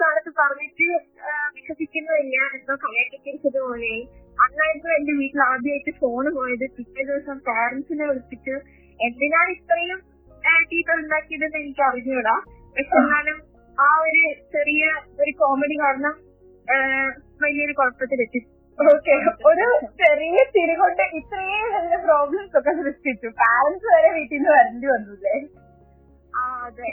ആണെന്ന് 0.07 0.31
പറഞ്ഞിട്ട് 0.39 0.87
വിശ്വസിക്കുന്നില്ല 1.55 2.35
എന്തോ 2.57 2.73
കളിയാക്കി 2.83 3.49
പോലെ. 3.57 3.93
അന്നായിരുന്നു 4.43 4.89
എന്റെ 4.97 5.13
വീട്ടിൽ 5.19 5.41
ആദ്യമായിട്ട് 5.51 5.91
ഫോണ് 6.01 6.29
പോയത്. 6.37 6.65
പിറ്റേ 6.77 7.01
ദിവസം 7.09 7.37
പാരന്റ്സിനെ 7.47 8.05
വിളിച്ചിട്ട് 8.09 8.55
എന്തിനാണ് 8.99 9.51
ഇത്രയും 9.57 9.99
ടീച്ചർ 10.71 10.95
ഉണ്ടാക്കിയതെന്ന് 11.03 11.57
എനിക്ക് 11.63 11.83
അറിഞ്ഞൂടാ. 11.89 12.35
പക്ഷെ 12.75 12.95
എന്നാലും 13.01 13.37
ആ 13.77 13.87
ഒരു 14.05 14.23
ചെറിയ 14.53 14.83
ഒരു 15.21 15.31
കോമഡി 15.41 15.75
കാരണം 15.83 16.15
വലിയൊരു 17.43 17.73
കുഴപ്പത്തിലെത്തി. 17.79 18.41
ഓക്കെ 18.79 19.13
ഒരു 19.49 19.67
ചെറിയ 20.01 20.39
തിരികൊണ്ട് 20.55 21.03
ഇത്രയും 21.19 21.67
നല്ല 21.75 21.93
പ്രോബ്ലംസ് 22.07 22.55
ഒക്കെ 22.59 22.73
സൃഷ്ടിച്ചു. 22.81 23.29
പാരന്റ്സ് 23.43 23.87
വരെ 23.95 24.09
വീട്ടിൽ 24.17 24.37
നിന്ന് 24.37 24.51
വരേണ്ടി 24.55 24.87
വന്നു 24.93 25.13
അല്ലേ? 25.17 25.35
ആ 26.33 26.43
അതെ. 26.67 26.89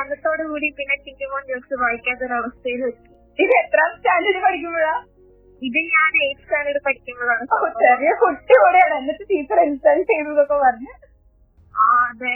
അന്നത്തോടു 0.00 0.42
കൂടി 0.42 0.68
പിന്നെ 0.70 0.96
ചിന്തിമോൻ 1.06 1.42
ജോക്സ് 1.48 1.74
വായിക്കാത്തൊരവസ്ഥയിൽ 1.74 2.82
എത്തി 2.88 3.10
ഇത് 3.38 3.52
എത്രാം 3.58 3.90
സ്റ്റാൻഡേർഡ് 3.96 4.40
പഠിക്കുമ്പോഴാ? 4.42 4.94
ഇത് 5.62 5.78
ഞാൻ 5.92 6.10
എയ്റ്റ് 6.22 6.42
സ്റ്റാൻഡേർഡ് 6.42 6.80
പഠിക്കുമ്പോഴാണ്. 6.86 7.44
ചെറിയ 7.82 8.12
കുട്ടി 8.14 8.54
കൂടെയാണ്. 8.62 8.94
എന്നിട്ട് 8.94 9.24
ടീച്ചർ 9.30 9.60
ഇൻസൾട്ട് 9.60 10.10
ചെയ്തതൊക്കെ 10.12 10.56
പറഞ്ഞു. 10.64 10.92
ആ 11.74 11.86
അതെ. 12.08 12.34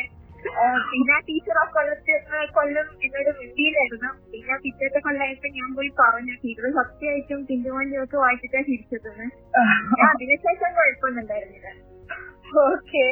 പിന്നെ 0.91 1.17
ടീച്ചർ 1.29 1.57
ആ 1.59 1.65
കൊല്ലത്ത് 1.77 2.15
കൊല്ലം 2.55 2.89
എന്നോട് 3.03 3.31
മിണ്ടിയിലായിരുന്നു. 3.39 4.11
പിന്നെ 4.33 4.57
പിറ്റത്തെ 4.57 4.99
കൊല്ലായപ്പോ 4.99 5.49
ഞാൻ 5.59 5.75
പോയി 5.75 5.91
പറഞ്ഞു 6.01 6.35
ടീച്ചർ 6.45 6.67
സത്യമായിട്ടും 6.71 7.41
തിരുവനന്തപുരത്ത് 7.45 8.17
വായിച്ചിട്ടാ 8.17 8.61
തിരിച്ചതെന്ന് 8.61 9.27
അതിനുശേഷം 10.09 10.71
കുഴപ്പമൊന്നും 10.79 11.23
ഉണ്ടായിരുന്നില്ല. 11.23 11.69
ഓക്കെ. 12.67 13.05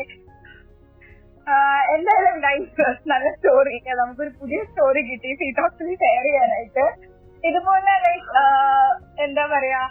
എന്തായാലും 1.95 2.37
ഗൈസ് 2.45 2.87
നല്ല 3.11 3.27
സ്റ്റോറി 3.35 3.75
നമുക്കൊരു 4.01 4.33
പുതിയ 4.41 4.61
സ്റ്റോറി 4.69 5.01
കിട്ടി. 5.09 5.31
സീ 5.41 5.49
ടോക്സിൽ 5.59 5.91
ഷെയർ 6.03 6.25
ചെയ്യാനായിട്ട്. 6.29 6.85
ഇതുപോലെ 7.49 7.95
ലൈക്ക് 8.07 8.45
എന്താ 9.25 9.45
പറയാ 9.53 9.83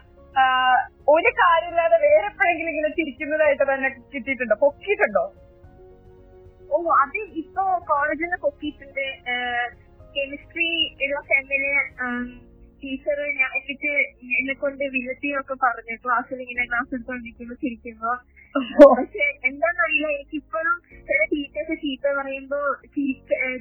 ഒരു 1.14 1.30
കാര്യമില്ലാതെ 1.40 1.98
വേറെ 2.06 2.26
എപ്പോഴെങ്കിലും 2.32 2.70
ഇങ്ങനെ 2.74 2.90
ചിരിക്കുന്നതായിട്ട് 3.00 3.66
തന്നെ 3.72 3.90
കിട്ടിയിട്ടുണ്ടോ? 4.14 4.56
പൊക്കിയിട്ടുണ്ടോ? 4.64 5.26
ഓ 6.72 6.78
അത് 7.04 7.20
ഇപ്പൊ 7.42 7.64
കോളേജിൽ 7.92 8.26
നിന്ന് 8.26 8.40
പൊക്കിയിട്ടുണ്ട്. 8.46 9.06
കെമിസ്ട്രി 10.16 10.70
ഉള്ള 11.06 11.20
സെമ്മിൽ 11.32 11.64
ടീച്ചർ 12.82 13.20
ഞാൻ 13.40 13.52
എന്നിട്ട് 13.60 13.92
എന്നെ 14.40 14.54
കൊണ്ട് 14.64 14.84
വിലത്തിയൊക്കെ 14.96 15.56
പറഞ്ഞു 15.66 15.96
ക്ലാസ്സിൽ 16.06 16.40
ഇങ്ങനെ 16.46 16.64
ക്ലാസ് 16.72 16.92
എടുത്തോണ്ടിരിക്കുമ്പോ 16.96 17.56
ചിരിക്കുമ്പോ 17.64 18.12
പക്ഷെ 18.56 19.26
എന്താന്നറിയില്ല 19.50 20.08
എനിക്കിപ്പോഴും 20.16 20.76
ചില 21.08 21.20
ടീച്ചേഴ്സ് 21.32 21.76
ചീത്ത 21.84 22.06
പറയുമ്പോ 22.18 22.60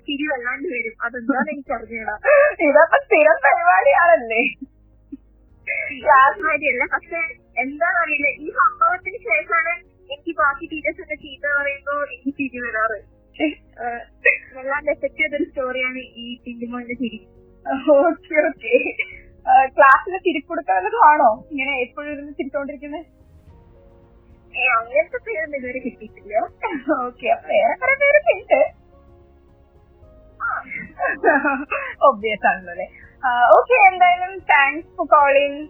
ചിരി 0.07 0.24
വല്ലാണ്ട് 0.31 0.68
വരും. 0.74 0.94
അതെന്താന്ന് 1.07 1.52
എനിക്ക് 1.55 1.72
അറിഞ്ഞൂടാ 1.76 2.14
ഇതപ്പൊ 2.68 2.98
സ്ഥിരം 3.07 3.38
പരിപാടിയാണല്ലേ? 3.46 4.42
ക്ലാസ് 6.02 6.40
വരെയല്ല 6.48 6.85
പക്ഷെ 6.94 7.20
എന്താന്നറിയില്ല 7.64 8.28
ഈ 8.44 8.50
സംഭവത്തിന് 8.61 9.18
ശേഷമാണ് 9.28 9.72
എനിക്ക് 10.11 10.33
ബാക്കി 10.40 10.64
ടീച്ചേഴ്സ് 10.72 11.02
ഒക്കെ 11.05 11.16
ചീത്ത 11.24 11.44
പറയുമ്പോ 11.59 11.94
എനിക്ക് 12.14 12.33
ചിരി 12.40 12.61
വരാറ്. 12.66 12.98
വല്ലാണ്ട് 14.57 14.90
എഫക്ട് 14.90 15.18
ചെയ്തൊരു 15.20 15.46
സ്റ്റോറിയാണ് 15.50 16.00
ഈ 16.22 16.26
ടിൻഡിമോന്റെ 16.44 16.96
ചിരി. 17.02 17.20
Okay 17.98 18.37
okay. 18.48 18.74
ക്ലാസ്സിൽ 19.76 20.14
തിരിക്കൊടുക്കാനുള്ളതാണോ 20.26 21.31
ഇങ്ങനെ 21.52 21.72
എപ്പോഴും 21.85 22.11
ഇരുന്ന് 22.14 22.33
ചിരിച്ചോണ്ടിരിക്കുന്നത് 22.38 23.07
അങ്ങനത്തെ 24.79 25.19
പേരൊന്നും 25.27 25.59
ഇതുവരെ 25.59 25.81
കിട്ടിയിട്ടില്ല. 25.87 26.35
ഓക്കെ 27.07 27.29
വേറെ 27.51 27.75
കുറെ 27.83 27.95
പേരൊക്കെ 28.03 28.33
ഉണ്ട്. 28.38 28.61
ഒബ്വിയസ് 32.09 32.47
ആണല്ലോ 32.51 32.73
അല്ലെ? 32.75 32.87
ഓക്കെ 33.57 33.77
എന്തായാലും 33.91 34.33
thanks 34.53 34.91
for 34.97 35.07
calling 35.17 35.62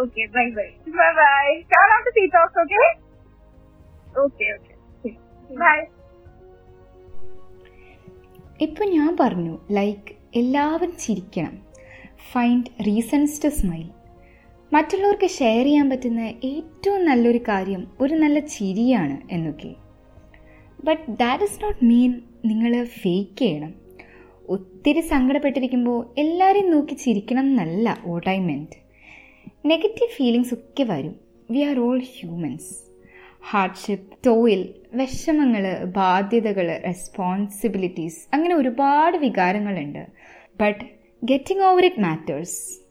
okay 0.00 0.22
bye 0.36 0.46
bye 0.56 0.68
bye 0.98 1.10
bye 1.20 1.46
കാണാത്ത 1.74 2.08
see 2.16 2.24
talks 2.36 2.58
okay 2.64 2.80
okay 4.24 4.46
okay. 4.56 4.72
Bye 5.50 5.78
ഇപ്പം 8.66 8.88
ഞാൻ 8.88 9.10
പറഞ്ഞു 9.20 9.54
ലൈക്ക് 9.78 10.12
എല്ലാവരും 10.40 10.92
ചിരിക്കണം. 11.04 11.54
ഫൈൻഡ് 12.32 12.70
റീസൺസ് 12.86 13.36
ടു 13.42 13.48
സ്മൈൽ 13.58 13.86
മറ്റുള്ളവർക്ക് 14.72 15.28
ഷെയർ 15.28 15.64
ചെയ്യാൻ 15.64 15.90
പറ്റുന്ന 15.90 16.20
ഏറ്റവും 16.44 17.04
നല്ലൊരു 17.04 17.38
കാര്യം 17.48 17.86
ഒരു 18.00 18.14
നല്ല 18.14 18.38
ചിരിയാണ് 18.38 19.16
എന്നൊക്കെ. 19.30 19.74
But 20.84 21.10
that 21.10 21.44
is 21.44 21.64
not 21.64 21.84
mean 21.84 22.22
നിങ്ങൾ 22.44 22.84
ഫേക്ക് 22.84 23.38
ചെയ്യണം. 23.38 23.74
ഒത്തിരി 24.48 25.00
സങ്കടപ്പെട്ടിരിക്കുമ്പോൾ 25.00 26.14
എല്ലാവരെയും 26.18 26.70
നോക്കി 26.70 26.94
ചിരിക്കണം 26.94 27.40
എന്നല്ല 27.40 27.98
what 28.06 28.30
I 28.30 28.38
meant 28.38 28.76
negative 29.66 30.10
feelings 30.16 30.54
ഒക്കെ 30.54 30.82
വരും. 30.82 31.14
We 31.50 31.58
are 31.58 31.78
all 31.78 31.98
humans 31.98 32.70
hardship 33.50 34.18
toil 34.26 34.74
വിഷമങ്ങൾ 34.94 35.84
ബാധ്യതകൾ 35.84 36.80
റെസ്പോൺസിബിലിറ്റീസ് 36.86 38.28
അങ്ങനെ 38.34 38.54
ഒരുപാട് 38.54 39.16
വികാരങ്ങളുണ്ട്. 39.16 40.06
But 40.60 40.84
getting 41.24 41.62
over 41.62 41.84
it 41.84 42.00
matters 42.00 42.85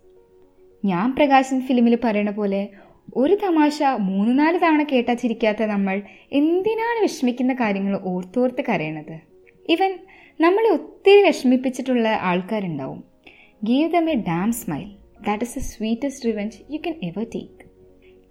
ഞാൻ 0.86 1.16
പ്രകാശൻ 1.16 1.62
ഫിലിമിൽ 1.62 1.98
പറയണ 2.04 2.30
പോലെ 2.32 2.70
ഒരു 3.16 3.38
തമാശ 3.44 3.84
മൂന്ന് 4.00 4.40
നാല് 4.40 4.58
തവണ 4.60 4.84
കേട്ടാ 4.84 5.14
ചിരിക്കാത്ത 5.14 5.64
നമ്മൾ 5.64 6.02
എന്തിനാണ് 6.32 7.02
വിഷമിക്കുന്ന 7.02 7.54
കാര്യങ്ങൾ 7.54 8.00
ഓർത്തോർത്ത് 8.04 8.64
കരയണത്? 8.70 9.16
ഇവൻ 9.70 9.92
നമ്മളെ 10.42 10.70
ഒത്തിരി 10.70 11.22
വിഷമിപ്പിച്ചിട്ടുള്ള 11.28 12.10
ആൾക്കാരുണ്ടാവും. 12.10 13.04
Give 13.64 13.92
them 13.92 14.10
a 14.10 14.14
damn 14.14 14.52
smile 14.52 14.88
that 15.28 15.44
is 15.44 15.56
the 15.60 15.62
sweetest 15.62 16.26
revenge 16.26 16.58
you 16.72 16.78
can 16.78 16.96
ever 17.04 17.26
take 17.36 17.64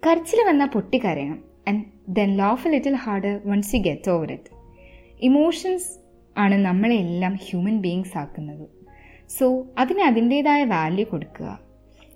കരച്ചിൽ 0.03 0.39
വന്നാൽ 0.47 0.67
പൊട്ടി 0.67 0.97
കരയണം. 0.97 1.39
And 1.67 1.83
then 2.09 2.37
laugh 2.37 2.67
a 2.67 2.71
little 2.71 2.93
hard 2.93 3.41
once 3.45 3.75
you 3.75 3.81
get 3.81 4.09
over 4.09 4.31
it 4.31 4.51
emotions 5.19 5.89
ആണ് 6.37 6.55
നമ്മളെല്ലാം 6.65 7.35
ഹ്യൂമൻ 7.35 7.77
ബീങ്സ് 7.77 8.17
ആക്കുന്നത്. 8.17 8.65
സോ 9.29 9.45
അതിന് 9.77 9.99
അതിന്റേതായ 9.99 10.63
വാല്യൂ 10.63 11.05
കൊടുക്കുക. 11.11 11.64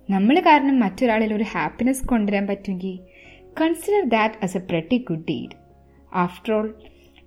നമ്മൾ 0.09 0.35
കാരണം 0.47 0.75
മറ്റൊരാളിൽ 0.83 1.31
ഒരു 1.33 1.45
ഹാപ്പിനെസ് 1.53 2.03
കൊണ്ടുവരാൻ 2.05 2.45
പറ്റുമെങ്കിൽ 2.51 2.93
consider 3.61 4.03
that 4.15 4.37
as 4.45 4.57
a 4.57 4.63
pretty 4.69 4.97
good 5.09 5.25
deed 5.29 5.55
after 6.11 6.53
all 6.53 6.67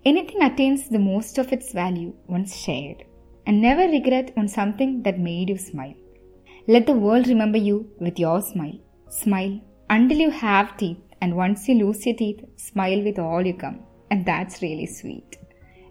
anything 0.05 0.45
attains 0.49 0.87
the 0.93 1.01
most 1.11 1.41
of 1.43 1.53
its 1.57 1.75
value 1.77 2.09
once 2.31 2.59
shared 2.67 3.03
and 3.47 3.59
never 3.67 3.87
regret 3.91 4.33
on 4.39 4.49
something 4.59 4.97
that 5.03 5.23
made 5.29 5.53
you 5.55 5.61
smile 5.69 5.95
let 6.69 6.87
the 6.87 6.97
world 7.05 7.29
remember 7.29 7.63
you 7.71 7.77
with 8.03 8.23
your 8.23 8.43
smile 8.53 8.75
smile 9.21 9.53
until 9.91 10.19
you 10.19 10.31
have 10.33 10.77
teeth, 10.77 11.01
and 11.23 11.37
once 11.37 11.69
you 11.69 11.75
lose 11.75 12.07
your 12.07 12.17
teeth, 12.17 12.39
smile 12.59 13.01
with 13.03 13.19
all 13.19 13.43
you 13.43 13.55
come. 13.55 13.79
And 14.11 14.21
that's 14.27 14.57
really 14.63 14.87
sweet. 14.93 15.31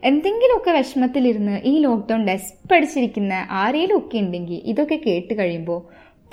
എന്തെങ്കിലുമൊക്കെ 0.03 0.71
വിഷമത്തിലിരുന്ന് 0.71 1.55
ഈ 1.63 1.73
lockdown 1.79 2.21
ഡെസ്പടിച്ചിരിക്കുന്ന 2.25 3.33
ആരെങ്കിലും 3.59 3.97
ഒക്കെ 3.97 4.17
ഉണ്ടെങ്കിൽ 4.17 4.61
ഇതൊക്കെ 4.65 4.97
കേട്ട് 5.03 5.33
കഴിയുമ്പോൾ 5.33 5.79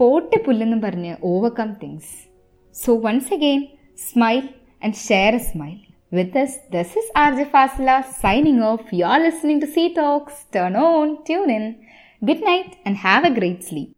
പോട്ടെ 0.00 0.38
പുല്ലെന്നും 0.46 0.80
പറഞ്ഞ് 0.86 1.12
overcome 1.32 1.72
things 1.82 2.14
so 2.74 2.92
once 3.06 3.30
again 3.38 3.62
smile 3.98 4.42
and 4.82 4.98
share 5.08 5.34
a 5.40 5.44
smile 5.50 5.76
With 6.12 6.32
this, 6.32 6.56
this 6.70 6.96
is 6.96 7.10
RJ 7.14 7.50
Fasila 7.50 8.02
signing 8.02 8.62
off. 8.62 8.80
You're 8.90 9.18
listening 9.18 9.60
to 9.60 9.66
C 9.66 9.92
Talks. 9.92 10.46
Turn 10.50 10.74
on, 10.74 11.22
tune 11.22 11.50
in. 11.50 11.64
Good 12.22 12.40
night 12.42 12.76
and 12.82 12.96
have 12.98 13.24
a 13.24 13.30
great 13.30 13.62
sleep. 13.62 13.97